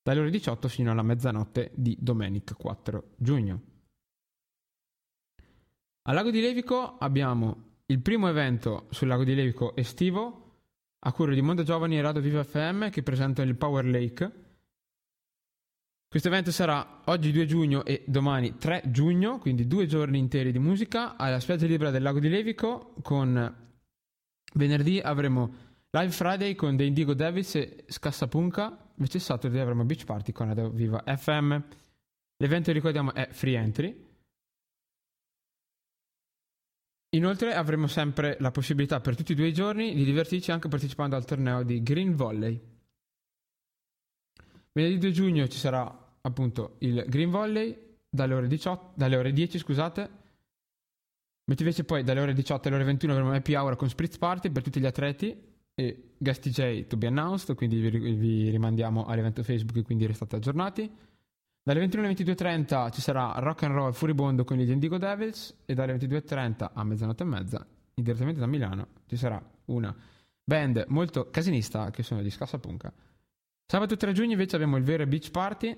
dalle 0.01 0.21
ore 0.21 0.29
18 0.31 0.67
fino 0.67 0.91
alla 0.91 1.03
mezzanotte 1.03 1.71
di 1.75 1.95
domenica 1.99 2.55
4 2.55 3.11
giugno. 3.17 3.61
Al 6.07 6.15
Lago 6.15 6.31
di 6.31 6.41
Levico 6.41 6.97
abbiamo 6.97 7.79
il 7.87 7.99
primo 7.99 8.27
evento 8.27 8.87
sul 8.89 9.07
Lago 9.07 9.23
di 9.23 9.35
Levico 9.35 9.75
estivo 9.75 10.41
a 10.99 11.11
cura 11.11 11.33
di 11.33 11.41
Mondo 11.41 11.61
Giovani 11.61 11.97
e 11.97 12.01
Radio 12.01 12.21
Viva 12.21 12.43
FM 12.43 12.89
che 12.89 13.03
presentano 13.03 13.47
il 13.47 13.55
Power 13.55 13.85
Lake. 13.85 14.44
Questo 16.15 16.31
evento 16.31 16.53
sarà 16.53 17.01
oggi 17.07 17.33
2 17.33 17.45
giugno 17.45 17.83
e 17.83 18.05
domani 18.07 18.55
3 18.57 18.83
giugno, 18.85 19.37
quindi 19.37 19.67
due 19.67 19.85
giorni 19.85 20.17
interi 20.17 20.53
di 20.53 20.59
musica 20.59 21.17
alla 21.17 21.41
spiaggia 21.41 21.65
libera 21.65 21.91
del 21.91 22.01
Lago 22.03 22.21
di 22.21 22.29
Levico 22.29 22.93
con 23.01 23.53
venerdì 24.53 25.01
avremo 25.01 25.53
Live 25.89 26.11
Friday 26.11 26.55
con 26.55 26.77
The 26.77 26.85
Indigo 26.85 27.13
Devils 27.13 27.55
e 27.55 27.83
Scassapunca, 27.89 28.91
invece 28.95 29.19
Saturday 29.19 29.59
avremo 29.59 29.83
Beach 29.83 30.05
Party 30.05 30.31
con 30.31 30.47
Radio 30.47 30.69
Viva 30.69 31.03
FM. 31.05 31.57
L'evento 32.37 32.71
ricordiamo 32.71 33.13
è 33.13 33.27
free 33.31 33.57
entry. 33.57 34.05
Inoltre 37.09 37.53
avremo 37.53 37.87
sempre 37.87 38.37
la 38.39 38.51
possibilità 38.51 39.01
per 39.01 39.17
tutti 39.17 39.33
e 39.33 39.35
due 39.35 39.47
i 39.47 39.53
giorni 39.53 39.93
di 39.93 40.05
divertirci 40.05 40.49
anche 40.49 40.69
partecipando 40.69 41.17
al 41.17 41.25
torneo 41.25 41.63
di 41.63 41.83
Green 41.83 42.15
Volley. 42.15 42.57
Venerdì 44.71 44.97
2 44.97 45.11
giugno 45.11 45.47
ci 45.49 45.57
sarà 45.57 46.03
appunto 46.25 46.75
il 46.79 47.05
Green 47.07 47.29
Volley 47.29 47.97
dalle 48.09 48.33
ore, 48.33 48.47
18, 48.47 48.93
dalle 48.95 49.15
ore 49.15 49.31
10, 49.31 49.57
scusate. 49.57 50.09
Mentre 51.47 51.65
invece 51.65 51.83
poi 51.83 52.03
dalle 52.03 52.19
ore 52.19 52.33
18 52.33 52.67
alle 52.67 52.77
ore 52.77 52.85
21 52.85 53.13
avremo 53.13 53.31
happy 53.31 53.53
hour 53.53 53.75
con 53.75 53.87
Spritz 53.87 54.17
Party 54.17 54.49
per 54.49 54.63
tutti 54.63 54.79
gli 54.79 54.85
atleti 54.85 55.53
e 55.75 56.13
guest 56.17 56.47
DJ 56.47 56.87
to 56.87 56.97
be 56.97 57.05
announced, 57.07 57.53
quindi 57.55 57.79
vi, 57.79 58.15
vi 58.15 58.49
rimandiamo 58.49 59.05
all'evento 59.05 59.43
Facebook 59.43 59.83
quindi 59.83 60.07
restate 60.07 60.37
aggiornati. 60.37 60.89
Dalle 61.61 61.79
21 61.79 62.03
alle 62.03 62.13
22.30 62.13 62.91
ci 62.91 63.01
sarà 63.01 63.33
Rock 63.37 63.63
and 63.63 63.73
Roll 63.73 63.91
Furibondo 63.91 64.43
con 64.43 64.57
gli 64.57 64.69
Indigo 64.69 64.97
Devils 64.97 65.55
e 65.65 65.73
dalle 65.73 65.95
22.30 65.95 66.71
a 66.73 66.83
mezzanotte 66.83 67.23
e 67.23 67.25
mezza, 67.25 67.67
direttamente 67.93 68.39
da 68.39 68.47
Milano, 68.47 68.87
ci 69.07 69.17
sarà 69.17 69.43
una 69.65 69.95
band 70.43 70.85
molto 70.89 71.29
casinista 71.29 71.91
che 71.91 72.01
sono 72.01 72.21
di 72.21 72.29
Scassapunca. 72.29 72.91
Sabato 73.67 73.97
3 73.97 74.13
giugno 74.13 74.31
invece 74.31 74.55
abbiamo 74.55 74.77
il 74.77 74.83
vero 74.83 75.05
Beach 75.07 75.31
Party, 75.31 75.75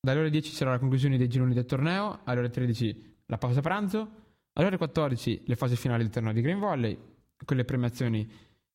dalle 0.00 0.20
ore 0.20 0.30
10 0.30 0.48
ci 0.50 0.54
sarà 0.54 0.70
la 0.72 0.78
conclusione 0.78 1.16
dei 1.16 1.28
gironi 1.28 1.54
del 1.54 1.64
torneo, 1.64 2.20
alle 2.24 2.40
ore 2.40 2.50
13 2.50 3.16
la 3.26 3.38
pausa 3.38 3.60
pranzo, 3.60 4.10
alle 4.52 4.66
ore 4.66 4.76
14 4.76 5.42
le 5.46 5.56
fasi 5.56 5.76
finali 5.76 6.02
del 6.02 6.12
torneo 6.12 6.32
di 6.32 6.40
Green 6.40 6.58
Volley, 6.58 6.96
con 7.44 7.56
le 7.56 7.64
premiazioni 7.64 8.28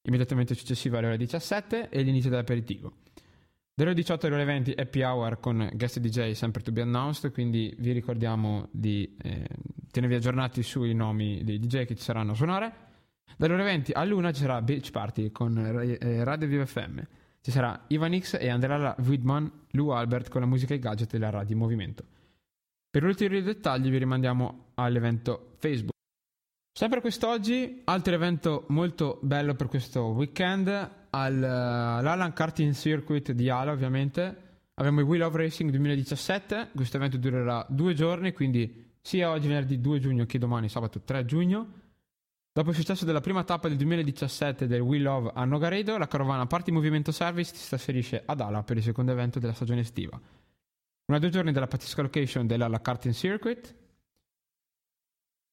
immediatamente 0.03 0.53
successive 0.53 0.97
alle 0.97 1.07
ore 1.07 1.17
17 1.17 1.89
e 1.89 2.01
l'inizio 2.01 2.29
dell'aperitivo. 2.29 2.97
Dalle 3.75 3.89
ore 3.89 3.99
18 3.99 4.27
alle 4.27 4.35
ore 4.35 4.45
20 4.45 4.73
happy 4.77 5.01
hour 5.01 5.39
con 5.39 5.69
guest 5.73 5.99
DJ 5.99 6.31
sempre 6.33 6.61
to 6.61 6.71
be 6.71 6.81
announced, 6.81 7.31
quindi 7.31 7.73
vi 7.79 7.91
ricordiamo 7.91 8.67
di 8.71 9.15
eh, 9.21 9.47
tenervi 9.89 10.15
aggiornati 10.15 10.61
sui 10.61 10.93
nomi 10.93 11.43
dei 11.43 11.57
DJ 11.57 11.85
che 11.85 11.95
ci 11.95 12.03
saranno 12.03 12.33
a 12.33 12.35
suonare. 12.35 12.73
Dalle 13.35 13.53
ore 13.53 13.63
20 13.63 13.93
all'una 13.93 14.31
ci 14.31 14.41
sarà 14.41 14.61
Beach 14.61 14.91
Party 14.91 15.31
con 15.31 15.57
eh, 15.57 16.23
Radio 16.23 16.47
Viva 16.47 16.65
FM. 16.65 16.99
Ci 17.43 17.51
sarà 17.51 17.83
Ivan 17.87 18.17
X 18.17 18.37
e 18.39 18.47
Andrea 18.47 18.95
Widman, 18.99 19.51
Lou 19.71 19.89
Albert 19.89 20.29
con 20.29 20.39
la 20.39 20.47
musica 20.47 20.73
e 20.73 20.77
i 20.77 20.79
gadget 20.79 21.11
della 21.11 21.29
radio 21.29 21.53
in 21.53 21.61
movimento. 21.61 22.05
Per 22.89 23.03
ulteriori 23.03 23.43
dettagli 23.43 23.89
vi 23.89 23.97
rimandiamo 23.97 24.67
all'evento 24.75 25.55
Facebook. 25.57 25.91
Sempre 26.71 27.01
quest'oggi, 27.01 27.81
altro 27.83 28.13
evento 28.13 28.63
molto 28.69 29.19
bello 29.21 29.55
per 29.55 29.67
questo 29.67 30.05
weekend, 30.05 30.69
al, 31.09 31.43
eh, 31.43 31.47
all'Alan 31.47 32.31
Karting 32.31 32.71
Circuit 32.71 33.33
di 33.33 33.49
Ala 33.49 33.73
ovviamente. 33.73 34.61
Abbiamo 34.75 35.01
il 35.01 35.05
Wheel 35.05 35.23
of 35.23 35.35
Racing 35.35 35.69
2017, 35.69 36.69
questo 36.73 36.95
evento 36.95 37.17
durerà 37.17 37.65
due 37.67 37.93
giorni, 37.93 38.31
quindi 38.31 38.93
sia 39.01 39.29
oggi 39.29 39.49
venerdì 39.49 39.81
2 39.81 39.99
giugno 39.99 40.25
che 40.25 40.39
domani 40.39 40.69
sabato 40.69 41.01
3 41.01 41.25
giugno. 41.25 41.81
Dopo 42.55 42.69
il 42.69 42.75
successo 42.75 43.03
della 43.03 43.19
prima 43.19 43.43
tappa 43.43 43.67
del 43.67 43.77
2017 43.77 44.67
del 44.67 44.81
Wheel 44.81 45.07
of 45.07 45.31
a 45.33 45.43
Nogaredo, 45.43 45.97
la 45.97 46.07
carovana 46.07 46.45
Party 46.45 46.69
Movimento 46.69 47.11
Service 47.11 47.55
si 47.55 47.67
trasferisce 47.67 48.21
ad 48.23 48.39
Ala 48.41 48.61
per 48.61 48.77
il 48.77 48.83
secondo 48.83 49.11
evento 49.11 49.39
della 49.39 49.53
stagione 49.53 49.79
estiva. 49.79 50.21
Una 51.05 51.17
due 51.17 51.29
giorni 51.29 51.51
della 51.51 51.65
pazzesca 51.65 52.03
location 52.03 52.45
dell'Ala 52.45 52.79
Karting 52.79 53.11
Circuit, 53.15 53.75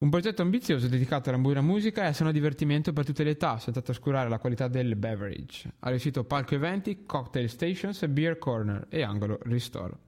un 0.00 0.10
progetto 0.10 0.42
ambizioso 0.42 0.88
dedicato 0.88 1.30
alla 1.30 1.38
buona 1.38 1.62
musica 1.62 2.02
e 2.02 2.08
al 2.08 2.14
sano 2.14 2.32
divertimento 2.32 2.92
per 2.92 3.06
tutte 3.06 3.24
le 3.24 3.30
età, 3.30 3.58
senza 3.58 3.80
trascurare 3.80 4.28
la 4.28 4.38
qualità 4.38 4.68
del 4.68 4.94
beverage. 4.94 5.72
Ha 5.78 5.88
riuscito 5.88 6.24
palco 6.24 6.54
eventi, 6.54 7.06
cocktail 7.06 7.48
stations, 7.48 8.06
beer 8.08 8.36
corner 8.36 8.86
e 8.90 9.02
angolo 9.02 9.38
ristoro. 9.44 9.98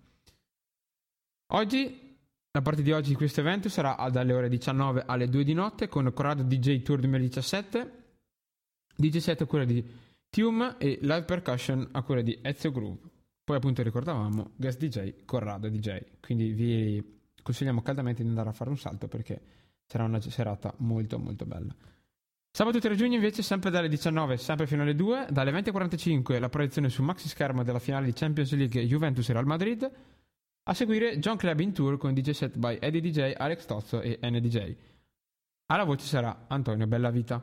Oggi, 1.53 2.12
la 2.55 2.61
parte 2.61 2.83
di 2.83 2.93
oggi 2.93 3.11
di 3.11 3.15
questo 3.15 3.41
evento 3.41 3.71
sarà 3.71 3.97
dalle 4.11 4.35
ore 4.35 4.51
19 4.51 5.05
alle 5.07 5.29
2 5.29 5.43
di 5.43 5.55
notte 5.55 5.89
con 5.89 6.13
Corrado 6.13 6.43
DJ 6.43 6.83
Tour 6.83 7.01
2017, 7.01 7.93
DJ 8.95 9.17
set 9.19 9.41
a 9.41 9.47
cura 9.47 9.65
di 9.65 9.83
Tium 10.29 10.77
e 10.79 10.99
live 11.01 11.25
percussion 11.25 11.89
a 11.93 12.03
cura 12.03 12.21
di 12.21 12.39
Ezio 12.43 12.71
Groove. 12.71 12.99
Poi 13.43 13.57
appunto 13.57 13.83
ricordavamo 13.83 14.51
guest 14.55 14.79
DJ 14.79 15.25
Corrado 15.25 15.71
DJ, 15.71 15.99
quindi 16.21 16.53
vi 16.53 17.21
consigliamo 17.43 17.81
caldamente 17.81 18.23
di 18.23 18.29
andare 18.29 18.51
a 18.51 18.53
fare 18.53 18.69
un 18.69 18.77
salto 18.77 19.09
perché 19.09 19.41
sarà 19.87 20.05
una 20.05 20.21
serata 20.21 20.75
molto 20.79 21.19
molto 21.19 21.47
bella. 21.47 21.75
Sabato 22.55 22.79
3 22.79 22.97
giugno 22.97 23.15
invece 23.15 23.43
sempre 23.43 23.71
dalle 23.71 23.89
19, 23.89 24.37
sempre 24.37 24.67
fino 24.67 24.83
alle 24.83 24.95
2, 24.95 25.29
dalle 25.31 25.53
20.45 25.53 26.39
la 26.39 26.51
proiezione 26.51 26.91
su 26.91 27.03
maxi 27.03 27.29
schermo 27.29 27.63
della 27.63 27.79
finale 27.79 28.05
di 28.05 28.13
Champions 28.13 28.53
League 28.53 28.85
Juventus 28.85 29.27
Real 29.31 29.47
Madrid, 29.47 29.91
A 30.65 30.75
seguire 30.75 31.19
John 31.19 31.37
Club 31.37 31.59
in 31.59 31.73
tour 31.73 31.97
con 31.97 32.15
DJ 32.15 32.31
set 32.31 32.57
by 32.57 32.79
Eddie 32.81 33.01
DJ, 33.01 33.33
Alex 33.37 33.67
Tozzo 33.67 34.01
e 34.01 34.21
NDJ. 34.23 34.77
Alla 35.67 35.83
voce 35.83 36.07
sarà 36.07 36.45
Antonio 36.47 36.87
Bellavita. 36.87 37.43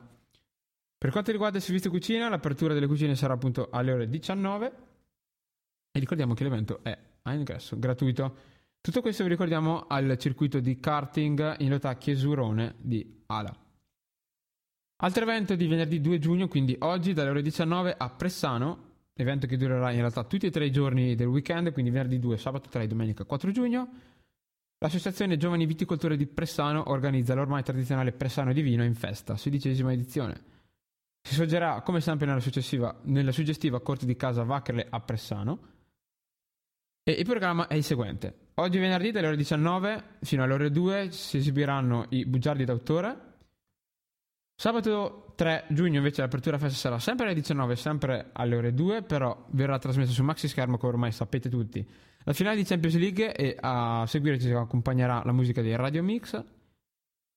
Per 0.96 1.10
quanto 1.10 1.30
riguarda 1.30 1.58
il 1.58 1.62
servizio 1.62 1.90
cucina, 1.90 2.30
l'apertura 2.30 2.72
delle 2.72 2.86
cucine 2.86 3.14
sarà 3.14 3.34
appunto 3.34 3.68
alle 3.70 3.92
ore 3.92 4.08
19 4.08 4.72
e 5.92 6.00
ricordiamo 6.00 6.32
che 6.32 6.44
l'evento 6.44 6.82
è 6.82 6.96
a 7.22 7.32
ingresso 7.34 7.78
gratuito. 7.78 8.36
Tutto 8.80 9.02
questo 9.02 9.22
vi 9.24 9.28
ricordiamo 9.28 9.86
al 9.86 10.16
circuito 10.16 10.58
di 10.58 10.80
karting 10.80 11.60
in 11.60 11.68
realtà 11.68 11.98
Chiesurone 11.98 12.76
di 12.78 13.24
Ala. 13.26 13.54
Altro 15.02 15.22
evento 15.22 15.54
di 15.56 15.66
venerdì 15.66 16.00
2 16.00 16.18
giugno, 16.18 16.48
quindi 16.48 16.74
oggi 16.78 17.12
dalle 17.12 17.28
ore 17.28 17.42
19 17.42 17.94
a 17.98 18.08
Pressano, 18.08 18.89
evento 19.20 19.46
che 19.46 19.56
durerà 19.56 19.90
in 19.90 19.98
realtà 19.98 20.24
tutti 20.24 20.46
e 20.46 20.50
tre 20.50 20.66
i 20.66 20.72
giorni 20.72 21.14
del 21.14 21.26
weekend, 21.26 21.72
quindi 21.72 21.90
venerdì 21.90 22.18
2, 22.18 22.36
sabato 22.36 22.68
3 22.68 22.84
e 22.84 22.86
domenica 22.86 23.24
4 23.24 23.50
giugno. 23.50 23.88
L'associazione 24.78 25.36
Giovani 25.36 25.66
Viticoltori 25.66 26.16
di 26.16 26.26
Pressano 26.26 26.90
organizza 26.90 27.34
l'ormai 27.34 27.62
tradizionale 27.62 28.12
Pressano 28.12 28.52
di 28.52 28.62
Vino 28.62 28.82
in 28.82 28.94
festa, 28.94 29.36
sedicesima 29.36 29.92
edizione. 29.92 30.40
Si 31.22 31.34
svolgerà 31.34 31.82
come 31.82 32.00
sempre 32.00 32.26
nella, 32.26 33.00
nella 33.02 33.32
suggestiva 33.32 33.80
corte 33.80 34.06
di 34.06 34.16
casa 34.16 34.42
Vaccherle 34.42 34.86
a 34.88 35.00
Pressano. 35.00 35.58
E 37.02 37.12
il 37.12 37.24
programma 37.24 37.66
è 37.66 37.74
il 37.74 37.84
seguente. 37.84 38.48
Oggi 38.54 38.78
venerdì 38.78 39.10
dalle 39.10 39.26
ore 39.26 39.36
19 39.36 40.04
fino 40.22 40.42
alle 40.42 40.54
ore 40.54 40.70
2 40.70 41.10
si 41.10 41.36
esibiranno 41.36 42.06
i 42.10 42.24
bugiardi 42.24 42.64
d'autore. 42.64 43.29
Sabato 44.60 45.32
3 45.36 45.68
giugno 45.70 45.96
invece 45.96 46.20
l'apertura 46.20 46.58
festa 46.58 46.76
sarà 46.76 46.98
sempre 46.98 47.24
alle 47.24 47.34
19, 47.34 47.76
sempre 47.76 48.28
alle 48.34 48.56
ore 48.56 48.74
2, 48.74 49.00
però 49.04 49.46
verrà 49.52 49.78
trasmessa 49.78 50.12
su 50.12 50.22
maxi 50.22 50.48
schermo 50.48 50.76
come 50.76 50.92
ormai 50.92 51.12
sapete 51.12 51.48
tutti. 51.48 51.82
La 52.24 52.34
finale 52.34 52.56
di 52.56 52.64
Champions 52.64 52.98
League 52.98 53.34
e 53.34 53.56
a 53.58 54.04
seguire 54.06 54.38
ci 54.38 54.50
accompagnerà 54.50 55.22
la 55.24 55.32
musica 55.32 55.62
dei 55.62 55.74
Radio 55.76 56.02
Mix. 56.02 56.44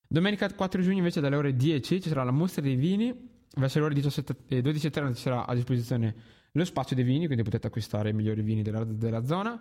Domenica 0.06 0.52
4 0.52 0.82
giugno 0.82 0.98
invece 0.98 1.22
dalle 1.22 1.36
ore 1.36 1.56
10 1.56 2.02
ci 2.02 2.08
sarà 2.10 2.24
la 2.24 2.30
mostra 2.30 2.60
dei 2.60 2.76
vini, 2.76 3.38
verso 3.56 3.78
le 3.78 3.84
ore 3.86 3.94
17 3.94 4.36
e 4.48 4.60
12.30 4.60 5.14
ci 5.14 5.22
sarà 5.22 5.46
a 5.46 5.54
disposizione 5.54 6.14
lo 6.52 6.64
spazio 6.66 6.94
dei 6.94 7.06
vini, 7.06 7.24
quindi 7.24 7.42
potete 7.42 7.68
acquistare 7.68 8.10
i 8.10 8.12
migliori 8.12 8.42
vini 8.42 8.60
della, 8.60 8.84
della 8.84 9.24
zona. 9.24 9.58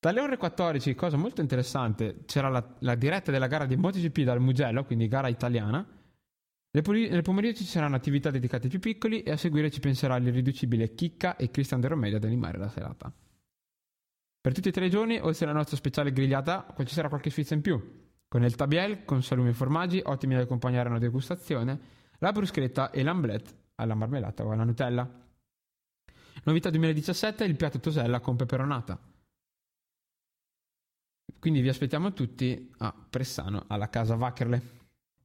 Dalle 0.00 0.20
ore 0.22 0.38
14, 0.38 0.94
cosa 0.94 1.18
molto 1.18 1.42
interessante, 1.42 2.20
c'era 2.24 2.48
la, 2.48 2.66
la 2.78 2.94
diretta 2.94 3.30
della 3.30 3.46
gara 3.46 3.66
di 3.66 3.76
MotoGP 3.76 4.20
dal 4.20 4.40
Mugello, 4.40 4.84
quindi 4.86 5.06
gara 5.06 5.28
italiana. 5.28 5.86
Nel 6.74 7.22
pomeriggio 7.22 7.60
ci 7.60 7.66
saranno 7.66 7.94
attività 7.94 8.30
dedicate 8.32 8.64
ai 8.64 8.70
più 8.70 8.80
piccoli 8.80 9.22
e 9.22 9.30
a 9.30 9.36
seguire 9.36 9.70
ci 9.70 9.78
penserà 9.78 10.16
l'irriducibile 10.16 10.92
Chicca 10.94 11.36
e 11.36 11.48
Cristian 11.52 11.80
De 11.80 11.86
Romedio 11.86 12.16
ad 12.16 12.24
animare 12.24 12.58
la 12.58 12.68
serata. 12.68 13.12
Per 14.40 14.52
tutti 14.52 14.70
e 14.70 14.72
tre 14.72 14.86
i 14.86 14.90
giorni, 14.90 15.20
oltre 15.20 15.44
alla 15.44 15.54
nostra 15.54 15.76
speciale 15.76 16.12
grigliata, 16.12 16.74
ci 16.84 16.92
sarà 16.92 17.08
qualche 17.08 17.30
sfizia 17.30 17.54
in 17.54 17.62
più. 17.62 18.02
Con 18.26 18.42
il 18.42 18.56
tabiel, 18.56 19.04
con 19.04 19.22
salumi 19.22 19.50
e 19.50 19.54
formaggi, 19.54 20.02
ottimi 20.04 20.34
da 20.34 20.40
accompagnare 20.40 20.88
a 20.88 20.90
una 20.90 20.98
degustazione, 20.98 21.80
la 22.18 22.32
bruschetta 22.32 22.90
e 22.90 23.04
l'amblette 23.04 23.52
alla 23.76 23.94
marmellata 23.94 24.44
o 24.44 24.50
alla 24.50 24.64
Nutella. 24.64 25.08
Novità 26.42 26.70
2017, 26.70 27.44
il 27.44 27.54
piatto 27.54 27.78
tosella 27.78 28.18
con 28.18 28.34
peperonata. 28.34 29.00
Quindi 31.38 31.60
vi 31.60 31.68
aspettiamo 31.68 32.12
tutti 32.12 32.72
a 32.78 32.92
Pressano, 33.08 33.64
alla 33.68 33.88
casa 33.88 34.16
Vaccherle. 34.16 34.82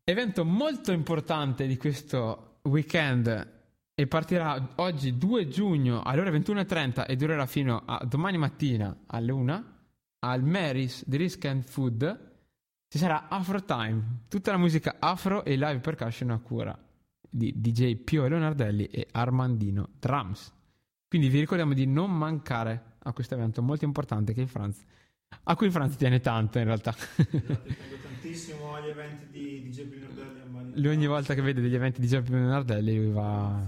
Evento 0.10 0.44
molto 0.44 0.92
importante 0.92 1.68
di 1.68 1.78
questo 1.78 2.62
weekend 2.64 3.28
e 3.94 4.08
partirà 4.08 4.70
oggi 4.78 5.20
2 5.20 5.48
giugno 5.50 6.02
alle 6.02 6.22
ore 6.22 6.32
21.30 6.32 7.06
e 7.06 7.16
durerà 7.16 7.46
fino 7.46 7.84
a 7.86 8.04
domani 8.06 8.40
mattina 8.40 9.04
alle 9.06 9.32
1 9.32 9.66
al 10.22 10.44
Mary's 10.44 11.08
Risk 11.08 11.46
and 11.46 11.64
Food 11.64 12.32
ci 12.88 12.98
sarà 12.98 13.28
Afro 13.28 13.64
Time, 13.64 14.22
tutta 14.30 14.50
la 14.50 14.58
musica 14.58 14.96
afro 14.98 15.46
e 15.46 15.56
live 15.56 15.78
percussion 15.78 16.32
a 16.32 16.40
cura 16.40 16.76
di 17.30 17.54
DJ 17.58 17.98
Pio 17.98 18.28
Leonardelli 18.28 18.86
e 18.86 19.10
Armandino 19.12 19.90
Drums. 20.00 20.52
Quindi 21.08 21.30
vi 21.30 21.40
ricordiamo 21.40 21.76
di 21.76 21.86
non 21.86 22.10
mancare 22.18 22.96
a 22.98 23.14
questo 23.14 23.36
evento 23.36 23.62
molto 23.62 23.86
importante 23.86 24.34
che 24.34 24.42
il 24.42 24.50
Franz, 24.50 24.84
a 25.44 25.56
cui 25.56 25.68
il 25.68 25.72
Franz 25.72 25.96
tiene 25.96 26.20
tanto 26.20 26.60
in 26.60 26.66
realtà. 26.66 26.94
Tengo 27.16 27.60
tantissimo 28.04 28.76
agli 28.76 28.90
eventi 28.90 29.28
di 29.30 29.84
Pinardelli 29.84 30.40
a 30.42 30.46
Mani. 30.50 30.82
Lui 30.82 30.94
ogni 30.94 31.08
volta 31.08 31.34
che 31.34 31.42
vede 31.42 31.62
degli 31.62 31.76
eventi 31.76 32.02
di 32.02 32.08
DJ 32.08 32.22
Pio 32.22 32.36
Leonardelli 32.36 32.96
lui 32.96 33.12
va 33.12 33.64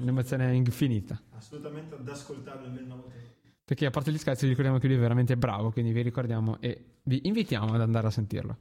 Un'emozione 0.00 0.54
infinita. 0.54 1.20
Assolutamente 1.36 1.96
da 2.00 2.12
ascoltare 2.12 2.64
almeno 2.64 2.84
una 2.86 2.94
volta. 2.94 3.16
Perché 3.64 3.86
a 3.86 3.90
parte 3.90 4.12
gli 4.12 4.18
scherzi 4.18 4.44
vi 4.44 4.50
ricordiamo 4.50 4.78
che 4.78 4.86
lui 4.86 4.96
è 4.96 4.98
veramente 5.00 5.36
bravo, 5.36 5.70
quindi 5.70 5.92
vi 5.92 6.02
ricordiamo 6.02 6.58
e 6.60 6.84
vi 7.02 7.20
invitiamo 7.24 7.74
ad 7.74 7.80
andare 7.80 8.06
a 8.06 8.10
sentirlo. 8.10 8.56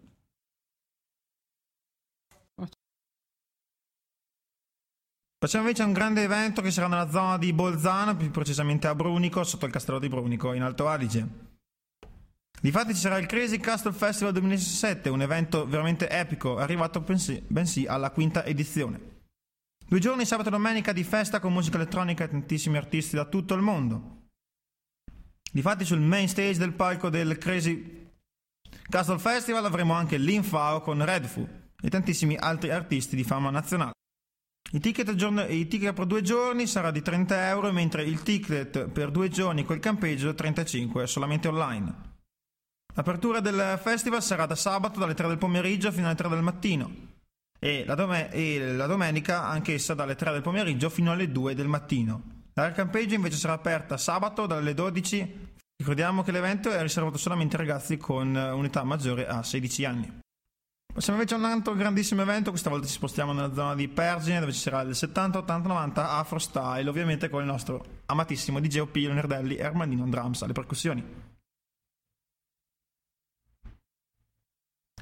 Facciamo 5.39 5.65
invece 5.65 5.83
un 5.83 5.93
grande 5.93 6.23
evento 6.23 6.61
che 6.61 6.71
sarà 6.71 6.87
nella 6.87 7.11
zona 7.11 7.37
di 7.37 7.53
Bolzano, 7.53 8.17
più 8.17 8.31
precisamente 8.31 8.87
a 8.87 8.95
Brunico, 8.95 9.43
sotto 9.43 9.67
il 9.67 9.71
castello 9.71 9.99
di 9.99 10.09
Brunico, 10.09 10.53
in 10.53 10.63
Alto 10.63 10.87
Adige. 10.87 11.46
Difatti 12.59 12.93
ci 12.95 12.99
sarà 12.99 13.19
il 13.19 13.27
Crazy 13.27 13.59
Castle 13.59 13.93
Festival 13.93 14.33
2017, 14.33 15.09
un 15.09 15.21
evento 15.21 15.67
veramente 15.67 16.09
epico, 16.09 16.57
arrivato 16.57 17.01
bensì, 17.01 17.43
bensì 17.47 17.85
alla 17.85 18.09
quinta 18.09 18.43
edizione. 18.45 19.15
Due 19.85 19.99
giorni, 19.99 20.25
sabato 20.25 20.49
e 20.49 20.51
domenica, 20.51 20.91
di 20.91 21.03
festa 21.03 21.39
con 21.39 21.53
musica 21.53 21.77
elettronica 21.77 22.23
e 22.23 22.29
tantissimi 22.29 22.77
artisti 22.77 23.15
da 23.15 23.25
tutto 23.25 23.53
il 23.53 23.61
mondo. 23.61 24.25
Difatti 25.51 25.85
sul 25.85 26.01
main 26.01 26.27
stage 26.27 26.57
del 26.57 26.73
palco 26.73 27.09
del 27.09 27.37
Crazy 27.37 28.09
Castle 28.89 29.19
Festival 29.19 29.63
avremo 29.63 29.93
anche 29.93 30.17
l'Infao 30.17 30.81
con 30.81 31.03
Redfu 31.05 31.47
e 31.79 31.89
tantissimi 31.89 32.35
altri 32.35 32.71
artisti 32.71 33.15
di 33.15 33.23
fama 33.23 33.49
nazionale. 33.49 33.91
Il 34.71 34.81
ticket, 34.81 35.13
giorno- 35.15 35.45
il 35.45 35.67
ticket 35.67 35.93
per 35.93 36.05
due 36.05 36.21
giorni 36.21 36.67
sarà 36.67 36.91
di 36.91 37.01
30 37.01 37.47
euro, 37.49 37.71
mentre 37.71 38.03
il 38.03 38.23
ticket 38.23 38.87
per 38.87 39.11
due 39.11 39.29
giorni 39.29 39.63
col 39.63 39.79
campeggio 39.79 40.33
35 40.33 41.07
solamente 41.07 41.47
online. 41.47 42.06
L'apertura 42.97 43.41
del 43.41 43.79
festival 43.79 44.23
sarà 44.23 44.47
da 44.47 44.55
sabato 44.55 44.99
dalle 44.99 45.13
3 45.13 45.27
del 45.27 45.37
pomeriggio 45.37 45.91
fino 45.91 46.07
alle 46.07 46.15
3 46.15 46.29
del 46.29 46.41
mattino 46.41 46.91
e 47.59 47.85
la, 47.85 47.93
dome- 47.93 48.31
e 48.31 48.73
la 48.73 48.87
domenica 48.87 49.45
anch'essa 49.45 49.93
dalle 49.93 50.15
3 50.15 50.31
del 50.31 50.41
pomeriggio 50.41 50.89
fino 50.89 51.11
alle 51.11 51.31
2 51.31 51.53
del 51.53 51.67
mattino. 51.67 52.23
L'area 52.55 52.73
campeggio 52.73 53.13
invece 53.13 53.37
sarà 53.37 53.53
aperta 53.53 53.97
sabato 53.97 54.47
dalle 54.47 54.73
12. 54.73 55.53
Ricordiamo 55.77 56.23
che 56.23 56.31
l'evento 56.31 56.71
è 56.71 56.81
riservato 56.81 57.19
solamente 57.19 57.55
ai 57.55 57.67
ragazzi 57.67 57.97
con 57.97 58.33
un'età 58.35 58.83
maggiore 58.83 59.27
a 59.27 59.43
16 59.43 59.85
anni. 59.85 60.19
Passiamo 60.91 61.19
invece 61.19 61.35
a 61.35 61.37
un 61.37 61.45
altro 61.45 61.75
grandissimo 61.75 62.23
evento, 62.23 62.49
questa 62.49 62.71
volta 62.71 62.87
ci 62.87 62.93
spostiamo 62.93 63.31
nella 63.31 63.53
zona 63.53 63.75
di 63.75 63.87
Pergine 63.87 64.39
dove 64.39 64.53
ci 64.53 64.59
sarà 64.59 64.81
il 64.81 64.95
70, 64.95 65.37
80, 65.37 65.67
90 65.67 66.09
Afro 66.13 66.39
Style, 66.39 66.89
ovviamente 66.89 67.29
con 67.29 67.41
il 67.41 67.47
nostro 67.47 68.01
amatissimo 68.07 68.59
DJ 68.59 68.79
OP 68.79 68.95
Leonardelli 68.95 69.55
e 69.55 69.63
Armandino 69.63 70.07
Drums 70.07 70.41
alle 70.41 70.53
percussioni. 70.53 71.26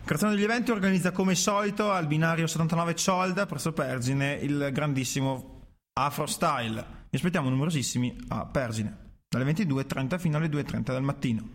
Creazione 0.05 0.35
degli 0.35 0.43
eventi 0.43 0.69
organizza 0.69 1.11
come 1.11 1.33
solito 1.33 1.91
al 1.91 2.05
binario 2.05 2.45
79 2.45 2.93
Ciolda 2.93 3.47
presso 3.47 3.73
Pergine 3.73 4.33
il 4.33 4.69
grandissimo 4.71 5.71
Afro 5.93 6.27
Style. 6.27 7.07
Vi 7.09 7.17
aspettiamo 7.17 7.49
numerosissimi 7.49 8.15
a 8.27 8.45
Pergine, 8.45 9.21
dalle 9.27 9.51
22.30 9.51 10.19
fino 10.19 10.37
alle 10.37 10.45
2.30 10.45 10.81
del 10.91 11.01
mattino. 11.01 11.49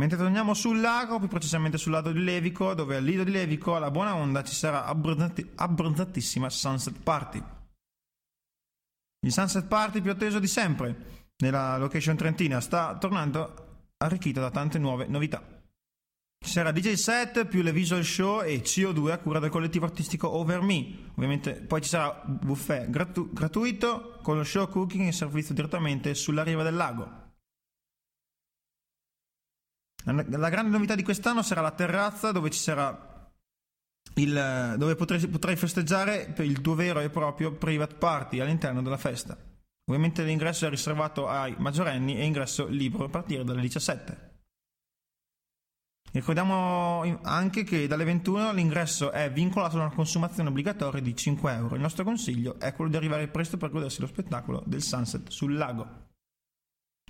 Mentre 0.00 0.16
torniamo 0.16 0.54
sul 0.54 0.80
lago, 0.80 1.18
più 1.18 1.26
precisamente 1.26 1.78
sul 1.78 1.90
lago 1.90 2.12
di 2.12 2.22
Levico, 2.22 2.72
dove 2.74 2.94
al 2.94 3.02
lido 3.02 3.24
di 3.24 3.32
Levico, 3.32 3.74
alla 3.74 3.90
buona 3.90 4.14
onda, 4.14 4.44
ci 4.44 4.54
sarà 4.54 4.84
abbronzati- 4.84 5.50
abbronzatissima 5.56 6.48
Sunset 6.48 7.02
Party. 7.02 7.42
Il 9.26 9.32
Sunset 9.32 9.66
Party 9.66 10.00
più 10.00 10.12
atteso 10.12 10.38
di 10.38 10.46
sempre 10.46 11.26
nella 11.38 11.76
location 11.76 12.16
trentina 12.16 12.60
sta 12.60 12.96
tornando 12.96 13.69
arricchito 14.02 14.40
da 14.40 14.50
tante 14.50 14.78
nuove 14.78 15.06
novità. 15.06 15.42
Ci 16.42 16.50
sarà 16.50 16.72
DJ 16.72 16.94
set 16.94 17.44
più 17.44 17.60
le 17.60 17.70
visual 17.72 18.02
show 18.02 18.42
e 18.42 18.62
CO2 18.62 19.10
a 19.10 19.18
cura 19.18 19.38
del 19.40 19.50
collettivo 19.50 19.84
artistico 19.84 20.30
Over 20.30 20.62
Me. 20.62 21.10
Ovviamente 21.14 21.54
poi 21.54 21.82
ci 21.82 21.90
sarà 21.90 22.22
buffet 22.24 22.88
gratu- 22.88 23.30
gratuito 23.32 24.18
con 24.22 24.38
lo 24.38 24.44
show 24.44 24.66
cooking 24.66 25.06
e 25.06 25.12
servizio 25.12 25.54
direttamente 25.54 26.14
sulla 26.14 26.42
riva 26.42 26.62
del 26.62 26.74
lago. 26.74 27.18
La, 30.04 30.48
grande 30.48 30.70
novità 30.70 30.94
di 30.94 31.02
quest'anno 31.02 31.42
sarà 31.42 31.60
la 31.60 31.72
terrazza 31.72 32.32
dove 32.32 32.48
ci 32.48 32.58
sarà 32.58 33.30
il, 34.14 34.74
dove 34.78 34.94
potrai, 34.94 35.28
potrai 35.28 35.56
festeggiare 35.56 36.34
il 36.38 36.62
tuo 36.62 36.74
vero 36.74 37.00
e 37.00 37.10
proprio 37.10 37.52
private 37.52 37.96
party 37.96 38.40
all'interno 38.40 38.80
della 38.80 38.96
festa. 38.96 39.36
Ovviamente 39.90 40.22
l'ingresso 40.22 40.66
è 40.66 40.70
riservato 40.70 41.26
ai 41.26 41.56
maggiorenni 41.58 42.16
e 42.16 42.24
ingresso 42.24 42.68
libero 42.68 43.06
a 43.06 43.08
partire 43.08 43.42
dalle 43.42 43.60
17. 43.60 44.28
Ricordiamo 46.12 47.18
anche 47.22 47.64
che 47.64 47.88
dalle 47.88 48.04
21 48.04 48.52
l'ingresso 48.52 49.10
è 49.10 49.32
vincolato 49.32 49.78
a 49.78 49.86
una 49.86 49.94
consumazione 49.94 50.48
obbligatoria 50.48 51.02
di 51.02 51.16
5 51.16 51.52
euro. 51.52 51.74
Il 51.74 51.80
nostro 51.80 52.04
consiglio 52.04 52.60
è 52.60 52.72
quello 52.72 52.88
di 52.88 52.96
arrivare 52.98 53.26
presto 53.26 53.56
per 53.56 53.70
godersi 53.70 54.00
lo 54.00 54.06
spettacolo 54.06 54.62
del 54.64 54.80
sunset 54.80 55.28
sul 55.28 55.56
lago. 55.56 56.06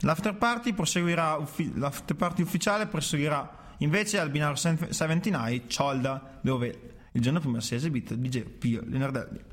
L'after 0.03 0.39
party, 0.39 0.75
uffi- 0.75 1.77
l'after 1.77 2.17
party 2.17 2.41
ufficiale 2.41 2.87
proseguirà 2.87 3.75
invece 3.81 4.19
al 4.19 4.31
binario 4.31 4.57
79 4.57 5.69
Ciolda, 5.69 6.41
dove 6.43 6.97
il 7.13 7.21
giorno 7.21 7.41
prima 7.41 7.61
si 7.61 7.75
è 7.75 7.77
esibito 7.77 8.17
DJ 8.17 8.45
Pio 8.45 8.83
Leonardelli. 8.87 9.50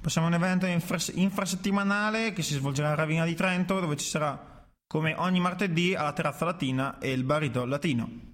Passiamo 0.00 0.28
a 0.28 0.30
un 0.30 0.36
evento 0.36 0.64
infras- 0.64 1.12
infrasettimanale 1.14 2.32
che 2.32 2.42
si 2.42 2.54
svolgerà 2.54 2.92
a 2.92 2.94
Ravina 2.94 3.26
di 3.26 3.34
Trento, 3.34 3.80
dove 3.80 3.96
ci 3.98 4.06
sarà, 4.06 4.66
come 4.86 5.14
ogni 5.18 5.40
martedì, 5.40 5.94
alla 5.94 6.14
terrazza 6.14 6.46
latina 6.46 6.98
e 6.98 7.12
il 7.12 7.22
barito 7.22 7.66
latino. 7.66 8.28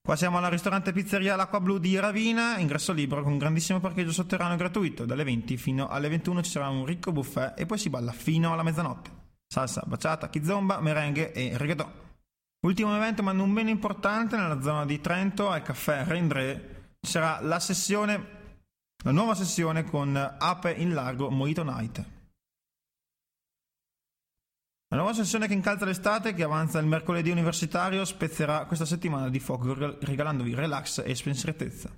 Qua 0.00 0.16
siamo 0.16 0.38
alla 0.38 0.48
ristorante 0.48 0.92
pizzeria 0.92 1.36
L'Acqua 1.36 1.60
Blu 1.60 1.76
di 1.76 1.98
Ravina, 1.98 2.56
ingresso 2.56 2.94
libero 2.94 3.22
con 3.22 3.32
un 3.32 3.38
grandissimo 3.38 3.78
parcheggio 3.78 4.10
sotterraneo 4.10 4.56
gratuito. 4.56 5.04
Dalle 5.04 5.22
20 5.22 5.58
fino 5.58 5.86
alle 5.88 6.08
21 6.08 6.42
ci 6.42 6.50
sarà 6.50 6.70
un 6.70 6.86
ricco 6.86 7.12
buffet 7.12 7.60
e 7.60 7.66
poi 7.66 7.76
si 7.76 7.90
balla 7.90 8.12
fino 8.12 8.54
alla 8.54 8.62
mezzanotte. 8.62 9.10
Salsa, 9.46 9.82
baciata, 9.86 10.30
kizomba, 10.30 10.80
merengue 10.80 11.32
e 11.32 11.58
reggaeton. 11.58 11.92
Ultimo 12.60 12.96
evento 12.96 13.22
ma 13.22 13.32
non 13.32 13.50
meno 13.50 13.68
importante 13.68 14.34
nella 14.38 14.62
zona 14.62 14.86
di 14.86 14.98
Trento 14.98 15.50
al 15.50 15.60
caffè 15.60 16.04
Rendre 16.06 16.96
ci 17.02 17.10
sarà 17.10 17.40
la 17.42 17.60
sessione 17.60 18.37
la 19.04 19.12
nuova 19.12 19.34
sessione 19.34 19.84
con 19.84 20.16
Ape 20.16 20.72
in 20.72 20.92
Largo 20.92 21.30
Mojito 21.30 21.62
Night. 21.62 22.16
La 24.88 24.96
nuova 24.96 25.12
sessione 25.12 25.46
che 25.46 25.52
incalza 25.52 25.84
l'estate, 25.84 26.32
che 26.32 26.42
avanza 26.42 26.78
il 26.78 26.86
mercoledì 26.86 27.30
universitario, 27.30 28.04
spezzerà 28.04 28.64
questa 28.64 28.86
settimana 28.86 29.28
di 29.28 29.38
fuoco 29.38 29.74
regal- 29.74 29.98
regalandovi 30.00 30.54
relax 30.54 31.02
e 31.04 31.14
spensieratezza. 31.14 31.90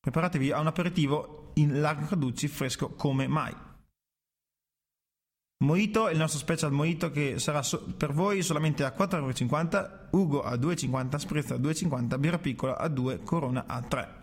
Preparatevi 0.00 0.50
a 0.50 0.58
un 0.58 0.66
aperitivo 0.66 1.52
in 1.54 1.80
Largo 1.80 2.06
Caducci 2.06 2.48
fresco 2.48 2.94
come 2.94 3.28
mai. 3.28 3.54
Mojito, 5.62 6.08
il 6.08 6.16
nostro 6.16 6.40
special 6.40 6.72
mojito 6.72 7.10
che 7.10 7.38
sarà 7.38 7.62
so- 7.62 7.84
per 7.94 8.12
voi 8.12 8.42
solamente 8.42 8.84
a 8.84 8.90
4,50€, 8.90 10.08
Ugo 10.12 10.42
a 10.42 10.56
2,50€, 10.56 11.18
Sprezza 11.18 11.54
a 11.54 11.58
2,50€, 11.58 12.18
Birra 12.18 12.38
Piccola 12.38 12.78
a 12.78 12.88
2, 12.88 13.22
Corona 13.22 13.66
a 13.66 13.80
3. 13.82 14.21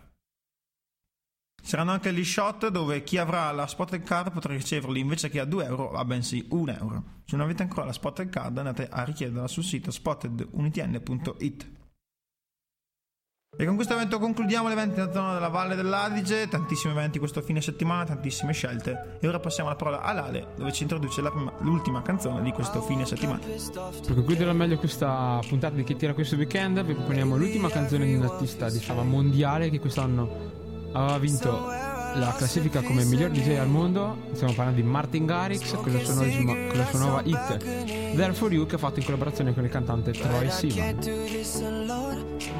Saranno 1.62 1.92
anche 1.92 2.12
gli 2.12 2.24
shot 2.24 2.68
dove 2.68 3.02
chi 3.02 3.18
avrà 3.18 3.50
la 3.52 3.66
spotted 3.66 4.02
card 4.02 4.32
potrà 4.32 4.54
riceverli 4.54 5.00
invece 5.00 5.28
che 5.28 5.40
a 5.40 5.44
2 5.44 5.64
euro 5.64 5.92
a 5.92 6.04
bensì 6.04 6.46
1 6.48 6.72
euro. 6.72 7.04
Se 7.24 7.36
non 7.36 7.44
avete 7.44 7.62
ancora 7.62 7.86
la 7.86 7.92
spotted 7.92 8.28
card 8.28 8.58
andate 8.58 8.88
a 8.90 9.04
richiederla 9.04 9.46
sul 9.48 9.64
sito 9.64 9.90
spottedunitn.it. 9.90 11.78
E 13.56 13.66
con 13.66 13.74
questo 13.74 13.94
evento 13.94 14.20
concludiamo 14.20 14.68
l'evento 14.68 15.00
nella 15.00 15.12
zona 15.12 15.34
della 15.34 15.48
Valle 15.48 15.74
dell'Adige, 15.74 16.48
tantissimi 16.48 16.92
eventi 16.92 17.18
questo 17.18 17.42
fine 17.42 17.60
settimana, 17.60 18.04
tantissime 18.04 18.52
scelte. 18.52 19.18
E 19.20 19.26
ora 19.26 19.40
passiamo 19.40 19.68
la 19.68 19.74
parola 19.74 20.02
a 20.02 20.12
Lale 20.12 20.54
dove 20.56 20.72
ci 20.72 20.84
introduce 20.84 21.20
prima- 21.20 21.52
l'ultima 21.58 22.00
canzone 22.00 22.42
di 22.42 22.52
questo 22.52 22.80
fine 22.80 23.04
settimana. 23.04 23.40
Per 23.40 24.14
concludere 24.14 24.50
al 24.50 24.56
meglio 24.56 24.78
questa 24.78 25.40
puntata 25.46 25.74
di 25.74 25.82
Che 25.82 25.96
tira 25.96 26.14
questo 26.14 26.36
weekend, 26.36 26.82
vi 26.84 26.94
proponiamo 26.94 27.36
l'ultima 27.36 27.68
canzone 27.68 28.06
di 28.06 28.14
un 28.14 28.22
artista 28.22 28.70
di 28.70 28.78
fama 28.78 29.02
mondiale 29.02 29.68
che 29.68 29.80
quest'anno 29.80 30.59
aveva 30.92 31.18
vinto 31.18 31.66
la 32.14 32.34
classifica 32.36 32.80
come 32.82 33.04
miglior 33.04 33.30
DJ 33.30 33.58
al 33.58 33.68
mondo. 33.68 34.16
Stiamo 34.32 34.52
parlando 34.52 34.80
di 34.80 34.86
Martin 34.86 35.26
Garrix 35.26 35.72
con 35.76 35.92
la 35.92 35.98
sua, 36.00 36.98
nuova- 36.98 37.22
hit 37.22 37.56
There 38.16 38.32
For 38.32 38.52
You 38.52 38.66
che 38.66 38.74
ha 38.74 38.78
fatto 38.78 38.98
in 38.98 39.04
collaborazione 39.04 39.54
con 39.54 39.64
il 39.64 39.70
cantante 39.70 40.10
Troy 40.12 40.50
Sivan. 40.50 40.96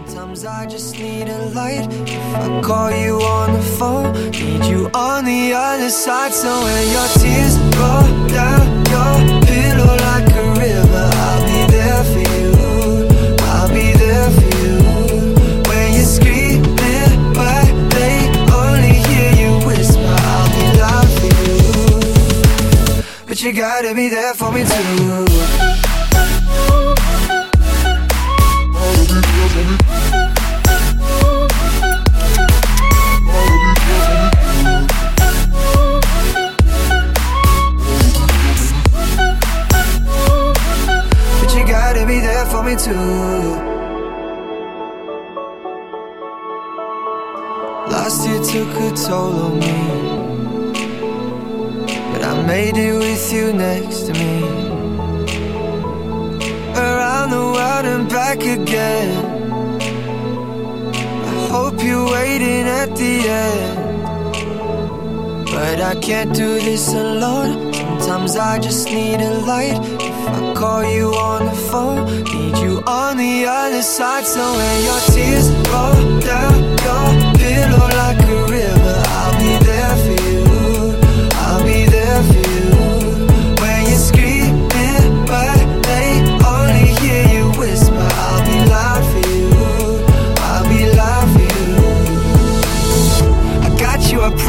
Sometimes 0.07 0.43
I 0.45 0.67
just 0.67 0.97
need 0.99 1.29
a 1.29 1.51
light. 1.53 1.87
If 2.07 2.19
I 2.35 2.61
call 2.63 2.91
you 2.93 3.21
on 3.21 3.53
the 3.53 3.63
phone, 3.77 4.13
need 4.31 4.65
you 4.65 4.89
on 4.93 5.25
the 5.25 5.53
other 5.55 5.91
side. 5.91 6.33
So 6.33 6.49
when 6.63 6.91
your 6.91 7.07
tears 7.19 7.57
roll 7.77 8.27
down 8.29 8.85
your 8.91 9.41
pillow 9.45 9.95
like 9.97 10.20
But 23.41 23.47
you 23.47 23.53
gotta 23.55 23.95
be 23.95 24.09
there 24.11 24.35
for 24.35 24.53
me 24.53 24.65
too. 24.65 25.25
But 41.41 41.55
you 41.55 41.67
gotta 41.67 42.05
be 42.07 42.21
there 42.21 42.45
for 42.45 42.63
me 42.63 42.77
too. 42.77 42.93
Last 47.91 48.29
year 48.29 48.43
took 48.43 48.69
a 48.83 48.95
toll 48.95 49.33
on 49.33 49.59
me. 49.61 50.10
I 52.41 52.47
made 52.47 52.79
it 52.79 52.95
with 52.95 53.33
you 53.35 53.53
next 53.53 54.07
to 54.07 54.15
me. 54.15 54.43
Around 56.75 57.29
the 57.37 57.45
world 57.55 57.85
and 57.93 58.09
back 58.09 58.39
again. 58.39 59.11
I 61.33 61.49
hope 61.53 61.83
you're 61.85 62.11
waiting 62.11 62.67
at 62.67 62.97
the 62.97 63.15
end. 63.45 63.77
But 65.53 65.81
I 65.83 65.95
can't 66.01 66.35
do 66.35 66.59
this 66.61 66.89
alone. 66.95 67.75
Sometimes 68.01 68.37
I 68.37 68.59
just 68.59 68.87
need 68.87 69.21
a 69.21 69.35
light. 69.41 69.79
If 70.01 70.29
I 70.29 70.55
call 70.55 70.83
you 70.83 71.09
on 71.13 71.45
the 71.45 71.59
phone, 71.71 72.07
need 72.25 72.57
you 72.65 72.83
on 72.87 73.19
the 73.19 73.45
other 73.45 73.83
side. 73.83 74.25
So 74.25 74.41
when 74.41 74.85
your 74.89 75.01
tears 75.13 75.47
roll 75.69 76.21
down 76.21 76.55
your 76.87 77.35
pillow 77.37 77.87
like 78.01 78.30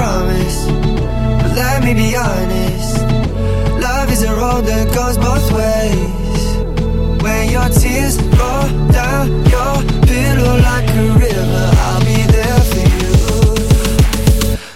promise. 0.01 0.59
But 1.41 1.51
let 1.61 1.83
me 1.85 1.93
be 1.93 2.09
honest. 2.15 2.93
Love 3.87 4.07
is 4.15 4.23
a 4.23 4.33
road 4.41 4.63
that 4.71 4.85
goes 4.97 5.17
both 5.27 5.47
ways. 5.59 6.43
When 7.23 7.43
your 7.55 7.69
tears 7.81 8.15
roll 8.39 8.67
down 8.99 9.25
your 9.53 9.75
pillow 10.09 10.55
like 10.69 10.87
a 11.01 11.05
river, 11.25 11.67
I'll 11.85 12.03
be 12.11 12.19
there 12.35 12.61
for 12.71 12.85
you. 13.01 13.13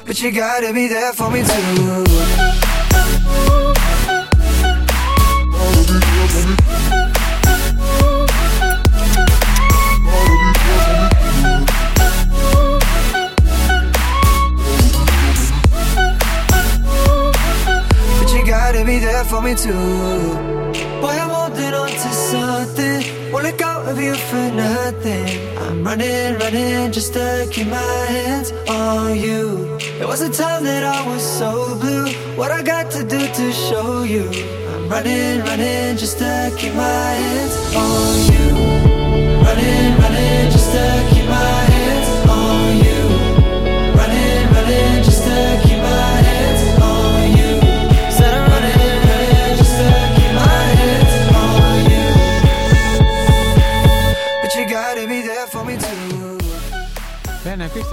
But 0.05 0.15
you 0.21 0.29
gotta 0.31 0.71
be 0.73 0.85
there 0.87 1.13
for 1.13 1.29
me 1.31 1.41
too. 1.53 2.05
Me 19.45 19.53
too. 19.53 19.71
Boy, 21.01 21.15
I'm 21.23 21.29
holding 21.29 21.73
on 21.81 21.89
to 21.89 22.11
something. 22.31 23.31
Won't 23.31 23.43
let 23.43 23.57
go 23.59 23.71
of 23.91 24.01
you 24.01 24.15
for 24.15 24.45
nothing. 24.65 25.27
I'm 25.59 25.83
running, 25.83 26.33
running 26.39 26.91
just 26.91 27.13
to 27.13 27.47
keep 27.51 27.67
my 27.67 28.05
hands 28.15 28.51
on 28.67 29.15
you. 29.15 29.77
It 30.01 30.07
was 30.07 30.21
a 30.21 30.31
time 30.31 30.63
that 30.63 30.83
I 30.83 31.07
was 31.07 31.21
so 31.21 31.77
blue. 31.79 32.07
What 32.39 32.51
I 32.51 32.63
got 32.63 32.89
to 32.91 33.03
do 33.03 33.19
to 33.19 33.51
show 33.51 34.01
you? 34.01 34.25
I'm 34.71 34.89
running, 34.89 35.41
running 35.41 35.95
just 35.95 36.17
to 36.17 36.51
keep 36.57 36.73
my 36.73 37.09
hands 37.21 37.55
on 37.85 38.15
you. 38.31 38.47
Running, 39.45 39.87
running 40.01 40.51
just 40.55 40.71
to 40.75 40.85
keep 41.13 41.29
my 41.29 41.51
hands 41.69 41.74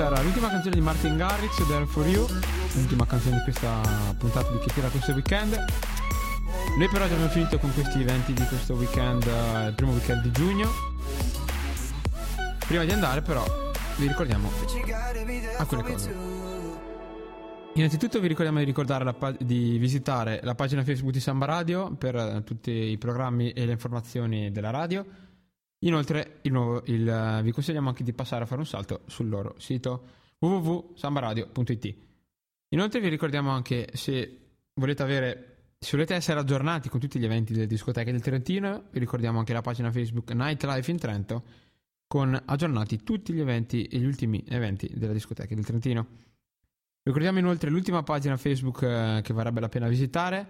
Bene, 0.02 0.08
questa 0.08 0.08
era 0.08 0.22
l'ultima 0.22 0.48
canzone 0.48 0.74
di 0.74 0.80
Martin 0.80 1.16
Garrix, 1.16 1.66
There 1.66 1.86
For 1.86 2.06
You, 2.06 2.26
l'ultima 2.74 3.06
canzone 3.06 3.36
di 3.36 3.42
questa 3.42 3.80
puntata 4.18 4.50
di 4.50 4.58
Che 4.58 4.72
tira 4.72 4.88
questo 4.88 5.12
weekend. 5.12 5.56
Noi 6.76 6.88
però 6.88 7.04
abbiamo 7.04 7.28
finito 7.28 7.58
con 7.58 7.72
questi 7.72 8.00
eventi 8.00 8.32
di 8.32 8.44
questo 8.46 8.74
weekend, 8.74 9.24
eh, 9.26 9.68
il 9.68 9.74
primo 9.74 9.92
weekend 9.92 10.22
di 10.22 10.30
giugno. 10.32 10.68
Prima 12.66 12.84
di 12.84 12.90
andare 12.90 13.22
però 13.22 13.44
vi 13.96 14.06
ricordiamo 14.08 14.50
Alcune 15.58 15.82
cose. 15.82 16.14
Innanzitutto 17.74 18.20
vi 18.20 18.26
ricordiamo 18.26 18.58
di, 18.58 18.64
ricordare 18.64 19.04
la 19.04 19.14
pa- 19.14 19.34
di 19.38 19.78
visitare 19.78 20.40
la 20.42 20.54
pagina 20.54 20.82
Facebook 20.82 21.12
di 21.12 21.20
Samba 21.20 21.46
Radio 21.46 21.94
per 21.94 22.16
eh, 22.16 22.42
tutti 22.44 22.70
i 22.70 22.98
programmi 22.98 23.52
e 23.52 23.64
le 23.64 23.72
informazioni 23.72 24.50
della 24.50 24.70
radio. 24.70 25.06
Inoltre 25.84 26.38
il 26.42 26.82
il, 26.86 27.40
vi 27.42 27.52
consigliamo 27.52 27.88
anche 27.88 28.04
di 28.04 28.12
passare 28.12 28.44
a 28.44 28.46
fare 28.46 28.60
un 28.60 28.66
salto 28.66 29.02
sul 29.06 29.28
loro 29.28 29.54
sito 29.58 30.20
www.sambaradio.it. 30.38 31.94
Inoltre 32.68 33.00
vi 33.00 33.08
ricordiamo 33.08 33.50
anche 33.50 33.88
se 33.94 34.38
volete 34.74 35.02
avere 35.02 35.46
se 35.82 35.96
volete 35.96 36.14
essere 36.14 36.38
aggiornati 36.38 36.88
con 36.88 37.00
tutti 37.00 37.18
gli 37.18 37.24
eventi 37.24 37.52
delle 37.52 37.66
discoteche 37.66 38.12
del 38.12 38.20
Trentino, 38.20 38.84
vi 38.92 39.00
ricordiamo 39.00 39.40
anche 39.40 39.52
la 39.52 39.62
pagina 39.62 39.90
Facebook 39.90 40.30
Nightlife 40.30 40.90
in 40.90 40.96
Trento 40.96 41.42
con 42.06 42.40
aggiornati 42.44 43.02
tutti 43.02 43.32
gli 43.32 43.40
eventi 43.40 43.86
e 43.86 43.98
gli 43.98 44.04
ultimi 44.04 44.44
eventi 44.48 44.88
della 44.94 45.12
discoteca 45.12 45.54
del 45.56 45.64
Trentino. 45.64 46.06
Ricordiamo 47.02 47.40
inoltre 47.40 47.68
l'ultima 47.68 48.04
pagina 48.04 48.36
Facebook 48.36 48.82
eh, 48.82 49.20
che 49.24 49.32
varrebbe 49.32 49.58
la 49.58 49.68
pena 49.68 49.88
visitare 49.88 50.46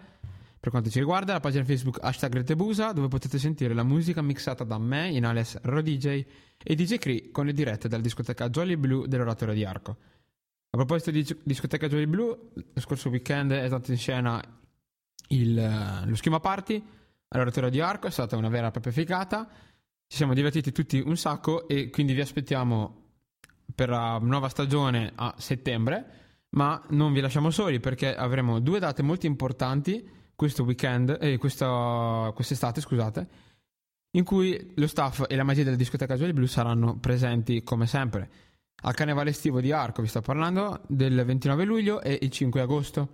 per 0.63 0.71
quanto 0.71 0.91
ci 0.91 1.01
riguarda, 1.01 1.33
la 1.33 1.41
pagina 1.41 1.65
Facebook 1.65 1.99
hashtag 2.01 2.35
Retebusa 2.35 2.93
dove 2.93 3.09
potete 3.09 3.37
sentire 3.37 3.75
la 3.75 3.83
musica 3.83 4.23
mixata 4.23 4.63
da 4.63 4.79
me 4.79 5.09
in 5.09 5.27
alias 5.27 5.59
Ro 5.63 5.83
DJ 5.83 6.25
e 6.63 6.75
DJ 6.77 6.99
Cree 6.99 7.33
con 7.33 7.47
le 7.47 7.53
dirette 7.53 7.89
dalla 7.89 8.01
discoteca 8.01 8.49
Jolly 8.49 8.77
Blue 8.77 9.09
dell'Oratorio 9.09 9.55
di 9.55 9.65
Arco. 9.65 9.91
A 9.91 10.77
proposito 10.77 11.11
di 11.11 11.23
dis- 11.23 11.37
discoteca 11.43 11.89
Jolly 11.89 12.07
Blue, 12.07 12.39
lo 12.55 12.81
scorso 12.81 13.09
weekend 13.09 13.51
è 13.51 13.67
stato 13.67 13.91
in 13.91 13.97
scena 13.97 14.41
il, 15.31 15.59
eh, 15.59 16.07
lo 16.07 16.15
schema 16.15 16.39
party 16.39 16.81
all'oratorio 17.31 17.69
di 17.69 17.81
Arco, 17.81 18.07
è 18.07 18.11
stata 18.13 18.37
una 18.37 18.49
vera 18.49 18.69
e 18.69 18.71
propria 18.71 18.93
figata. 18.93 19.49
Ci 20.07 20.17
siamo 20.17 20.33
divertiti 20.33 20.71
tutti 20.71 21.03
un 21.05 21.17
sacco 21.17 21.67
e 21.67 21.91
quindi 21.91 22.13
vi 22.13 22.21
aspettiamo 22.21 23.15
per 23.75 23.89
la 23.89 24.17
nuova 24.23 24.49
stagione 24.49 25.11
a 25.17 25.35
settembre. 25.39 26.21
Ma 26.51 26.81
non 26.91 27.13
vi 27.13 27.21
lasciamo 27.21 27.51
soli 27.51 27.81
perché 27.81 28.15
avremo 28.15 28.61
due 28.61 28.79
date 28.79 29.03
molto 29.03 29.27
importanti 29.27 30.21
questo 30.35 30.65
weekend, 30.65 31.19
eh, 31.21 31.39
questa, 31.39 32.31
quest'estate, 32.35 32.81
scusate, 32.81 33.29
in 34.13 34.25
cui 34.25 34.73
lo 34.77 34.87
staff 34.87 35.25
e 35.29 35.37
la 35.37 35.45
magia 35.45 35.63
della 35.63 35.77
discoteca 35.77 36.17
Jolly 36.17 36.33
Blue 36.33 36.47
saranno 36.47 36.97
presenti 36.97 37.63
come 37.63 37.87
sempre. 37.87 38.31
Al 38.85 38.95
carnevale 38.95 39.31
estivo 39.31 39.61
di 39.61 39.71
Arco 39.73 40.03
vi 40.03 40.09
sto 40.09 40.21
parlando 40.21 40.83
del 40.89 41.25
29 41.25 41.65
luglio 41.65 42.01
e 42.01 42.19
il 42.21 42.31
5 42.31 42.61
agosto. 42.61 43.09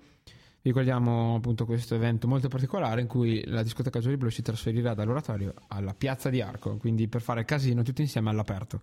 Ricordiamo 0.62 1.36
appunto 1.36 1.66
questo 1.66 1.94
evento 1.94 2.26
molto 2.26 2.48
particolare 2.48 3.00
in 3.00 3.06
cui 3.06 3.44
la 3.46 3.62
discoteca 3.62 4.00
Jolly 4.00 4.16
Blue 4.16 4.30
si 4.30 4.42
trasferirà 4.42 4.94
dall'oratorio 4.94 5.54
alla 5.68 5.94
piazza 5.94 6.30
di 6.30 6.40
Arco, 6.40 6.76
quindi 6.78 7.06
per 7.06 7.20
fare 7.20 7.44
casino 7.44 7.82
tutti 7.82 8.00
insieme 8.02 8.30
all'aperto. 8.30 8.80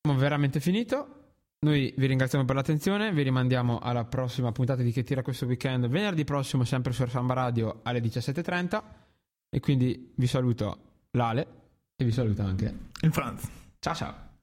Abbiamo 0.00 0.22
veramente 0.22 0.60
finito. 0.60 1.23
Noi 1.64 1.94
vi 1.96 2.06
ringraziamo 2.06 2.44
per 2.44 2.56
l'attenzione, 2.56 3.10
vi 3.10 3.22
rimandiamo 3.22 3.78
alla 3.78 4.04
prossima 4.04 4.52
puntata 4.52 4.82
di 4.82 4.92
Che 4.92 5.02
tira 5.02 5.22
questo 5.22 5.46
weekend 5.46 5.88
venerdì 5.88 6.22
prossimo 6.22 6.64
sempre 6.64 6.92
su 6.92 7.06
Samba 7.06 7.32
Radio 7.32 7.80
alle 7.84 8.00
17.30 8.00 8.82
e 9.48 9.60
quindi 9.60 10.12
vi 10.14 10.26
saluto 10.26 11.06
Lale 11.12 11.46
e 11.96 12.04
vi 12.04 12.12
saluta 12.12 12.44
anche. 12.44 12.74
Il 13.00 13.12
Franz. 13.12 13.48
Ciao 13.78 13.94
ciao! 13.94 14.33